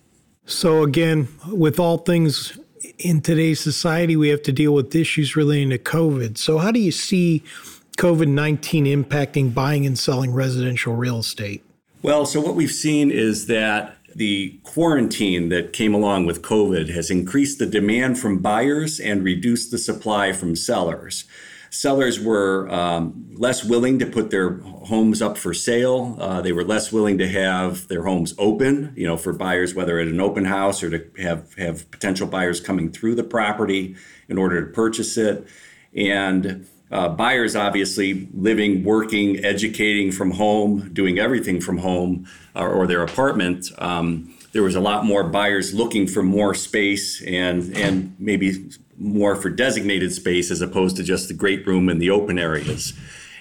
So, 0.45 0.83
again, 0.83 1.29
with 1.47 1.79
all 1.79 1.99
things 1.99 2.59
in 2.99 3.21
today's 3.21 3.61
society, 3.61 4.17
we 4.17 4.29
have 4.29 4.43
to 4.43 4.53
deal 4.53 4.75
with 4.75 4.95
issues 4.95 5.37
relating 5.37 5.71
to 5.71 5.79
COVID. 5.79 6.37
So, 6.37 6.59
how 6.59 6.73
do 6.73 6.81
you 6.81 6.93
see 6.93 7.43
COVID 7.99 8.29
19 8.29 8.87
impacting 8.87 9.55
buying 9.55 9.87
and 9.87 9.99
selling 9.99 10.33
residential 10.33 10.95
real 10.95 11.21
estate? 11.21 11.65
Well, 12.03 12.27
so 12.27 12.41
what 12.41 12.57
we've 12.57 12.71
seen 12.71 13.13
is 13.13 13.47
that 13.47 13.97
the 14.15 14.59
quarantine 14.65 15.49
that 15.51 15.73
came 15.73 15.95
along 15.95 16.27
with 16.27 16.43
COVID 16.43 16.89
has 16.91 17.11
increased 17.11 17.59
the 17.59 17.67
demand 17.67 18.19
from 18.19 18.39
buyers 18.39 18.99
and 18.99 19.23
reduced 19.23 19.71
the 19.71 19.79
supply 19.79 20.33
from 20.33 20.57
sellers. 20.57 21.25
Sellers 21.73 22.21
were 22.21 22.69
um, 22.71 23.31
less 23.33 23.65
willing 23.65 23.99
to 23.99 24.05
put 24.05 24.31
their 24.31 24.59
homes 24.59 25.23
up 25.23 25.39
for 25.39 25.55
sale. 25.55 26.19
Uh, 26.21 26.43
they 26.43 26.53
were 26.53 26.65
less 26.65 26.93
willing 26.93 27.17
to 27.17 27.27
have 27.27 27.89
their 27.89 28.03
homes 28.03 28.35
open, 28.37 28.93
you 28.95 29.07
know, 29.07 29.17
for 29.17 29.33
buyers, 29.33 29.75
whether 29.75 29.99
at 29.99 30.07
an 30.07 30.21
open 30.21 30.45
house 30.45 30.83
or 30.83 30.91
to 30.91 31.23
have, 31.23 31.55
have 31.55 31.91
potential 31.91 32.27
buyers 32.27 32.61
coming 32.61 32.93
through 32.93 33.15
the 33.15 33.25
property 33.25 33.97
in 34.29 34.37
order 34.37 34.61
to 34.63 34.71
purchase 34.71 35.17
it. 35.17 35.47
And 35.97 36.69
uh, 36.91 37.09
buyers 37.09 37.57
obviously 37.57 38.29
living, 38.35 38.85
working, 38.85 39.43
educating 39.43 40.13
from 40.13 40.33
home, 40.33 40.93
doing 40.93 41.19
everything 41.19 41.59
from 41.59 41.79
home 41.79 42.27
or, 42.55 42.69
or 42.69 42.87
their 42.87 43.03
apartment. 43.03 43.69
Um, 43.79 44.37
there 44.53 44.63
was 44.63 44.75
a 44.75 44.81
lot 44.81 45.07
more 45.07 45.25
buyers 45.25 45.73
looking 45.73 46.07
for 46.07 46.23
more 46.23 46.55
space 46.55 47.23
and 47.23 47.75
and 47.75 48.15
maybe 48.19 48.69
more 48.99 49.37
for 49.37 49.51
designated 49.51 50.13
space 50.13 50.51
as 50.51 50.61
opposed 50.61 50.97
to 50.97 51.03
just 51.03 51.29
the 51.29 51.35
great 51.35 51.67
room 51.67 51.89
and 51.89 52.01
the 52.01 52.11
open 52.11 52.39
areas. 52.39 52.93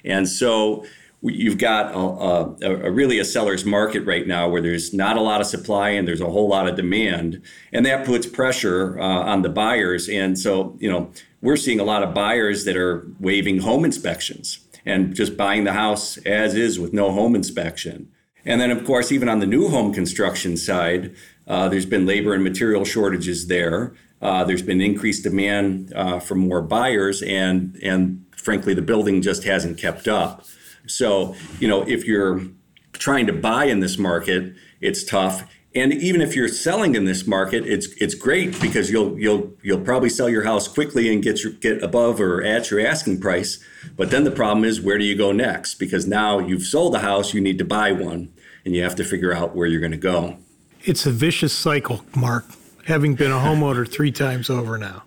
And 0.04 0.28
so 0.28 0.86
you've 1.22 1.58
got 1.58 1.94
a, 1.94 2.68
a, 2.68 2.88
a, 2.88 2.92
really 2.92 3.20
a 3.20 3.26
seller's 3.26 3.64
market 3.64 4.06
right 4.06 4.26
now 4.26 4.50
where 4.50 4.62
there's 4.62 4.94
not 4.94 5.18
a 5.18 5.22
lot 5.22 5.40
of 5.40 5.48
supply 5.48 5.90
and 5.90 6.08
there's 6.08 6.22
a 6.22 6.30
whole 6.30 6.50
lot 6.50 6.68
of 6.68 6.76
demand 6.76 7.42
and 7.72 7.86
that 7.86 8.06
puts 8.06 8.26
pressure 8.26 9.00
uh, 9.00 9.04
on 9.04 9.44
the 9.44 9.50
buyers. 9.50 10.10
And 10.10 10.38
so 10.38 10.76
you 10.80 10.90
know 10.90 11.12
we're 11.42 11.58
seeing 11.58 11.80
a 11.80 11.84
lot 11.84 12.04
of 12.04 12.14
buyers 12.14 12.66
that 12.66 12.76
are 12.76 13.08
waiving 13.20 13.60
home 13.60 13.86
inspections 13.86 14.60
and 14.86 15.16
just 15.16 15.38
buying 15.38 15.64
the 15.64 15.74
house 15.74 16.18
as 16.20 16.56
is 16.56 16.80
with 16.80 16.92
no 16.92 17.12
home 17.12 17.36
inspection. 17.36 18.12
And 18.44 18.60
then 18.60 18.72
of 18.72 18.84
course 18.84 19.12
even 19.12 19.30
on 19.30 19.40
the 19.40 19.46
new 19.46 19.68
home 19.70 19.94
construction 19.94 20.58
side 20.58 21.16
uh, 21.48 21.70
there's 21.70 21.86
been 21.86 22.08
labor 22.08 22.34
and 22.34 22.44
material 22.44 22.84
shortages 22.84 23.48
there 23.48 23.94
uh, 24.22 24.44
there's 24.44 24.62
been 24.62 24.82
increased 24.82 25.24
demand 25.24 25.92
uh, 25.96 26.20
for 26.20 26.36
more 26.36 26.62
buyers 26.62 27.22
and 27.22 27.78
and 27.84 28.26
frankly 28.36 28.74
the 28.74 28.82
building 28.82 29.22
just 29.22 29.44
hasn't 29.44 29.78
kept 29.78 30.08
up 30.08 30.46
so, 30.88 31.36
you 31.60 31.68
know, 31.68 31.84
if 31.88 32.06
you're 32.06 32.42
trying 32.94 33.28
to 33.28 33.34
buy 33.34 33.66
in 33.66 33.80
this 33.80 33.98
market, 33.98 34.54
it's 34.80 35.04
tough. 35.04 35.50
And 35.74 35.94
even 35.94 36.22
if 36.22 36.36
you're 36.36 36.50
selling 36.50 36.96
in 36.96 37.06
this 37.06 37.26
market, 37.26 37.66
it's 37.66 37.88
it's 38.02 38.14
great 38.14 38.60
because 38.60 38.92
you'll 38.92 39.18
you'll 39.18 39.54
you'll 39.62 39.80
probably 39.80 40.10
sell 40.10 40.28
your 40.28 40.44
house 40.44 40.68
quickly 40.68 41.12
and 41.12 41.24
get 41.24 41.44
your, 41.44 41.54
get 41.54 41.82
above 41.82 42.20
or 42.20 42.44
at 42.44 42.70
your 42.70 42.86
asking 42.86 43.22
price. 43.22 43.64
But 43.96 44.12
then 44.12 44.26
the 44.26 44.32
problem 44.32 44.66
is 44.66 44.82
where 44.82 44.98
do 44.98 45.06
you 45.06 45.16
go 45.16 45.32
next? 45.32 45.76
Because 45.76 46.06
now 46.06 46.40
you've 46.40 46.64
sold 46.64 46.94
a 46.96 47.00
house, 47.00 47.34
you 47.34 47.40
need 47.40 47.58
to 47.60 47.66
buy 47.66 47.94
one, 47.94 48.34
and 48.66 48.76
you 48.76 48.84
have 48.84 48.96
to 48.96 49.06
figure 49.06 49.34
out 49.34 49.56
where 49.56 49.66
you're 49.66 49.80
going 49.80 49.94
to 49.94 49.98
go. 49.98 50.38
It's 50.84 51.06
a 51.06 51.12
vicious 51.12 51.54
cycle, 51.54 52.04
Mark. 52.16 52.44
Having 52.86 53.16
been 53.16 53.32
a 53.32 53.36
homeowner 53.36 53.88
three 53.88 54.12
times 54.12 54.50
over 54.50 54.78
now. 54.78 55.04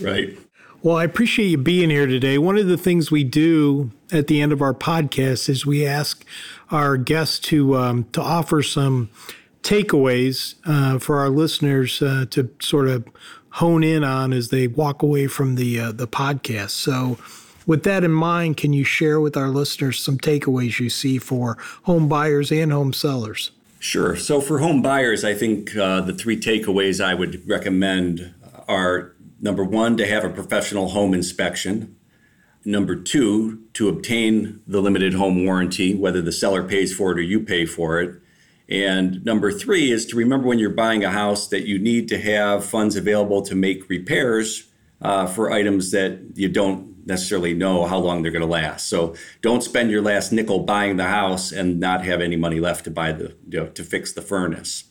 Right. 0.00 0.38
Well, 0.82 0.96
I 0.96 1.04
appreciate 1.04 1.46
you 1.46 1.58
being 1.58 1.90
here 1.90 2.06
today. 2.06 2.38
One 2.38 2.56
of 2.56 2.68
the 2.68 2.76
things 2.76 3.10
we 3.10 3.24
do 3.24 3.90
at 4.12 4.28
the 4.28 4.40
end 4.40 4.52
of 4.52 4.62
our 4.62 4.74
podcast 4.74 5.48
is 5.48 5.66
we 5.66 5.84
ask 5.84 6.24
our 6.70 6.96
guests 6.96 7.40
to 7.40 7.76
um, 7.76 8.04
to 8.12 8.22
offer 8.22 8.62
some 8.62 9.10
takeaways 9.62 10.54
uh, 10.64 10.98
for 11.00 11.18
our 11.18 11.28
listeners 11.28 12.00
uh, 12.00 12.26
to 12.30 12.50
sort 12.60 12.86
of 12.86 13.04
hone 13.50 13.82
in 13.82 14.04
on 14.04 14.32
as 14.32 14.50
they 14.50 14.68
walk 14.68 15.02
away 15.02 15.26
from 15.26 15.56
the 15.56 15.80
uh, 15.80 15.92
the 15.92 16.06
podcast. 16.06 16.70
So, 16.70 17.18
with 17.66 17.82
that 17.82 18.04
in 18.04 18.12
mind, 18.12 18.56
can 18.56 18.72
you 18.72 18.84
share 18.84 19.20
with 19.20 19.36
our 19.36 19.48
listeners 19.48 19.98
some 19.98 20.18
takeaways 20.18 20.78
you 20.78 20.88
see 20.88 21.18
for 21.18 21.58
home 21.82 22.08
buyers 22.08 22.52
and 22.52 22.70
home 22.70 22.92
sellers? 22.92 23.50
Sure. 23.86 24.16
So, 24.16 24.40
for 24.40 24.58
home 24.58 24.82
buyers, 24.82 25.24
I 25.24 25.32
think 25.32 25.76
uh, 25.76 26.00
the 26.00 26.12
three 26.12 26.36
takeaways 26.36 27.02
I 27.02 27.14
would 27.14 27.48
recommend 27.48 28.34
are 28.66 29.14
number 29.40 29.62
one, 29.62 29.96
to 29.96 30.06
have 30.06 30.24
a 30.24 30.30
professional 30.30 30.88
home 30.88 31.14
inspection. 31.14 31.96
Number 32.64 32.96
two, 32.96 33.62
to 33.74 33.88
obtain 33.88 34.60
the 34.66 34.80
limited 34.80 35.14
home 35.14 35.44
warranty, 35.44 35.94
whether 35.94 36.20
the 36.20 36.32
seller 36.32 36.64
pays 36.64 36.92
for 36.92 37.12
it 37.12 37.18
or 37.18 37.22
you 37.22 37.40
pay 37.40 37.64
for 37.64 38.00
it. 38.00 38.20
And 38.68 39.24
number 39.24 39.52
three 39.52 39.92
is 39.92 40.04
to 40.06 40.16
remember 40.16 40.48
when 40.48 40.58
you're 40.58 40.70
buying 40.70 41.04
a 41.04 41.12
house 41.12 41.46
that 41.48 41.64
you 41.64 41.78
need 41.78 42.08
to 42.08 42.18
have 42.18 42.64
funds 42.64 42.96
available 42.96 43.42
to 43.42 43.54
make 43.54 43.88
repairs 43.88 44.68
uh, 45.00 45.28
for 45.28 45.52
items 45.52 45.92
that 45.92 46.18
you 46.34 46.48
don't 46.48 46.95
necessarily 47.06 47.54
know 47.54 47.86
how 47.86 47.98
long 47.98 48.22
they're 48.22 48.32
going 48.32 48.40
to 48.42 48.46
last. 48.46 48.88
So 48.88 49.14
don't 49.40 49.62
spend 49.62 49.90
your 49.90 50.02
last 50.02 50.32
nickel 50.32 50.60
buying 50.60 50.96
the 50.96 51.04
house 51.04 51.52
and 51.52 51.80
not 51.80 52.04
have 52.04 52.20
any 52.20 52.36
money 52.36 52.60
left 52.60 52.84
to 52.84 52.90
buy 52.90 53.12
the 53.12 53.34
you 53.48 53.60
know, 53.60 53.66
to 53.68 53.84
fix 53.84 54.12
the 54.12 54.22
furnace. 54.22 54.84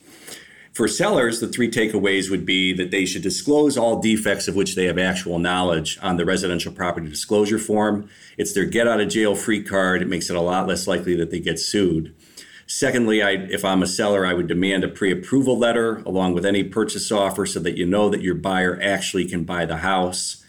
For 0.76 0.90
sellers, 0.90 1.40
the 1.40 1.48
three 1.48 1.72
takeaways 1.72 2.30
would 2.30 2.46
be 2.46 2.74
that 2.74 2.92
they 2.92 3.06
should 3.06 3.22
disclose 3.22 3.78
all 3.78 4.02
defects 4.02 4.50
of 4.50 4.58
which 4.58 4.76
they 4.76 4.86
have 4.86 4.98
actual 4.98 5.40
knowledge 5.40 5.98
on 6.02 6.18
the 6.18 6.26
residential 6.26 6.74
property 6.74 7.08
disclosure 7.08 7.60
form. 7.60 8.10
It's 8.38 8.52
their 8.52 8.66
get 8.66 8.86
out 8.86 9.00
of 9.00 9.08
jail 9.08 9.36
free 9.36 9.64
card. 9.64 10.02
It 10.02 10.10
makes 10.10 10.30
it 10.30 10.36
a 10.36 10.42
lot 10.42 10.68
less 10.68 10.86
likely 10.86 11.16
that 11.16 11.32
they 11.32 11.40
get 11.40 11.60
sued. 11.60 12.14
Secondly, 12.68 13.22
I, 13.22 13.32
if 13.32 13.64
I'm 13.64 13.84
a 13.84 13.88
seller, 13.88 14.26
I 14.26 14.34
would 14.34 14.48
demand 14.48 14.84
a 14.84 14.90
pre 14.90 15.12
approval 15.12 15.58
letter 15.58 15.98
along 16.06 16.34
with 16.34 16.46
any 16.46 16.64
purchase 16.64 17.10
offer 17.10 17.46
so 17.46 17.62
that 17.62 17.78
you 17.78 17.86
know 17.86 18.10
that 18.10 18.22
your 18.22 18.36
buyer 18.36 18.78
actually 18.82 19.30
can 19.30 19.46
buy 19.46 19.66
the 19.66 19.78
house. 19.78 20.44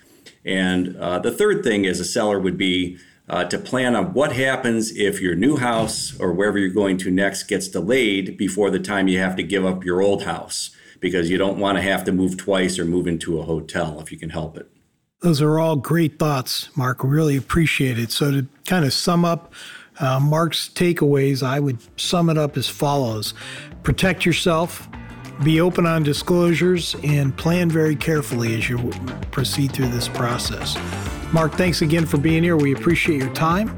And 0.47 0.97
uh, 0.97 1.19
the 1.19 1.33
third 1.33 1.63
thing 1.65 1.85
as 1.87 2.01
a 2.01 2.05
seller 2.05 2.39
would 2.39 2.57
be 2.57 2.99
uh, 3.29 3.45
to 3.45 3.59
plan 3.59 3.97
on 3.97 4.13
what 4.13 4.33
happens 4.33 4.97
if 4.97 5.21
your 5.21 5.35
new 5.35 5.57
house 5.57 6.19
or 6.21 6.33
wherever 6.33 6.59
you're 6.59 6.71
going 6.71 6.97
to 6.99 7.11
next 7.11 7.45
gets 7.45 7.69
delayed 7.69 8.37
before 8.37 8.71
the 8.71 8.79
time 8.79 9.09
you 9.09 9.19
have 9.19 9.35
to 9.37 9.43
give 9.43 9.67
up 9.67 9.85
your 9.85 10.01
old 10.01 10.23
house 10.23 10.71
because 11.01 11.29
you 11.29 11.37
don't 11.37 11.59
want 11.59 11.77
to 11.77 11.83
have 11.83 12.05
to 12.05 12.13
move 12.13 12.37
twice 12.37 12.79
or 12.79 12.85
move 12.85 13.07
into 13.07 13.39
a 13.41 13.43
hotel 13.43 14.01
if 14.01 14.13
you 14.13 14.19
can 14.19 14.31
help 14.31 14.57
it. 14.57 14.71
Those 15.21 15.43
are 15.43 15.59
all 15.59 15.77
great 15.77 16.19
thoughts, 16.19 16.69
Mark. 16.77 17.03
Really 17.03 17.37
appreciate 17.37 17.99
it. 17.99 18.13
So, 18.13 18.31
to 18.31 18.47
kind 18.67 18.85
of 18.85 18.93
sum 18.93 19.25
up 19.25 19.53
uh, 19.99 20.21
Mark's 20.21 20.69
takeaways, 20.69 21.43
I 21.43 21.59
would 21.59 21.79
sum 21.99 22.31
it 22.31 22.39
up 22.39 22.57
as 22.57 22.69
follows 22.69 23.35
protect 23.83 24.27
yourself, 24.27 24.89
be 25.43 25.61
open 25.61 25.87
on 25.87 26.03
disclosures, 26.03 26.97
and 27.03 27.37
plan 27.37 27.71
very 27.71 27.97
carefully 27.97 28.57
as 28.57 28.69
you 28.69 28.91
proceed 29.31 29.73
through 29.73 29.89
this 29.89 30.09
process. 30.09 30.77
Mark, 31.33 31.53
thanks 31.53 31.83
again 31.83 32.07
for 32.07 32.19
being 32.19 32.43
here. 32.43 32.57
We 32.57 32.73
appreciate 32.73 33.21
your 33.21 33.33
time. 33.35 33.77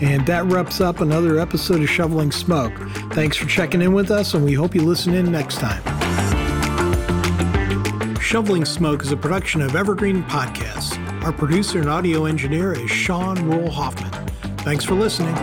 And 0.00 0.26
that 0.26 0.44
wraps 0.46 0.80
up 0.80 1.00
another 1.00 1.38
episode 1.38 1.80
of 1.80 1.88
Shoveling 1.88 2.32
Smoke. 2.32 2.72
Thanks 3.12 3.36
for 3.36 3.46
checking 3.46 3.80
in 3.80 3.92
with 3.92 4.10
us, 4.10 4.34
and 4.34 4.44
we 4.44 4.52
hope 4.52 4.74
you 4.74 4.82
listen 4.82 5.14
in 5.14 5.30
next 5.30 5.58
time. 5.58 5.82
Shoveling 8.20 8.64
Smoke 8.64 9.02
is 9.02 9.12
a 9.12 9.16
production 9.16 9.60
of 9.60 9.76
Evergreen 9.76 10.24
Podcasts. 10.24 10.98
Our 11.22 11.32
producer 11.32 11.78
and 11.78 11.88
audio 11.88 12.24
engineer 12.24 12.72
is 12.72 12.90
Sean 12.90 13.36
Rule 13.48 13.70
Hoffman. 13.70 14.10
Thanks 14.58 14.84
for 14.84 14.94
listening. 14.94 15.36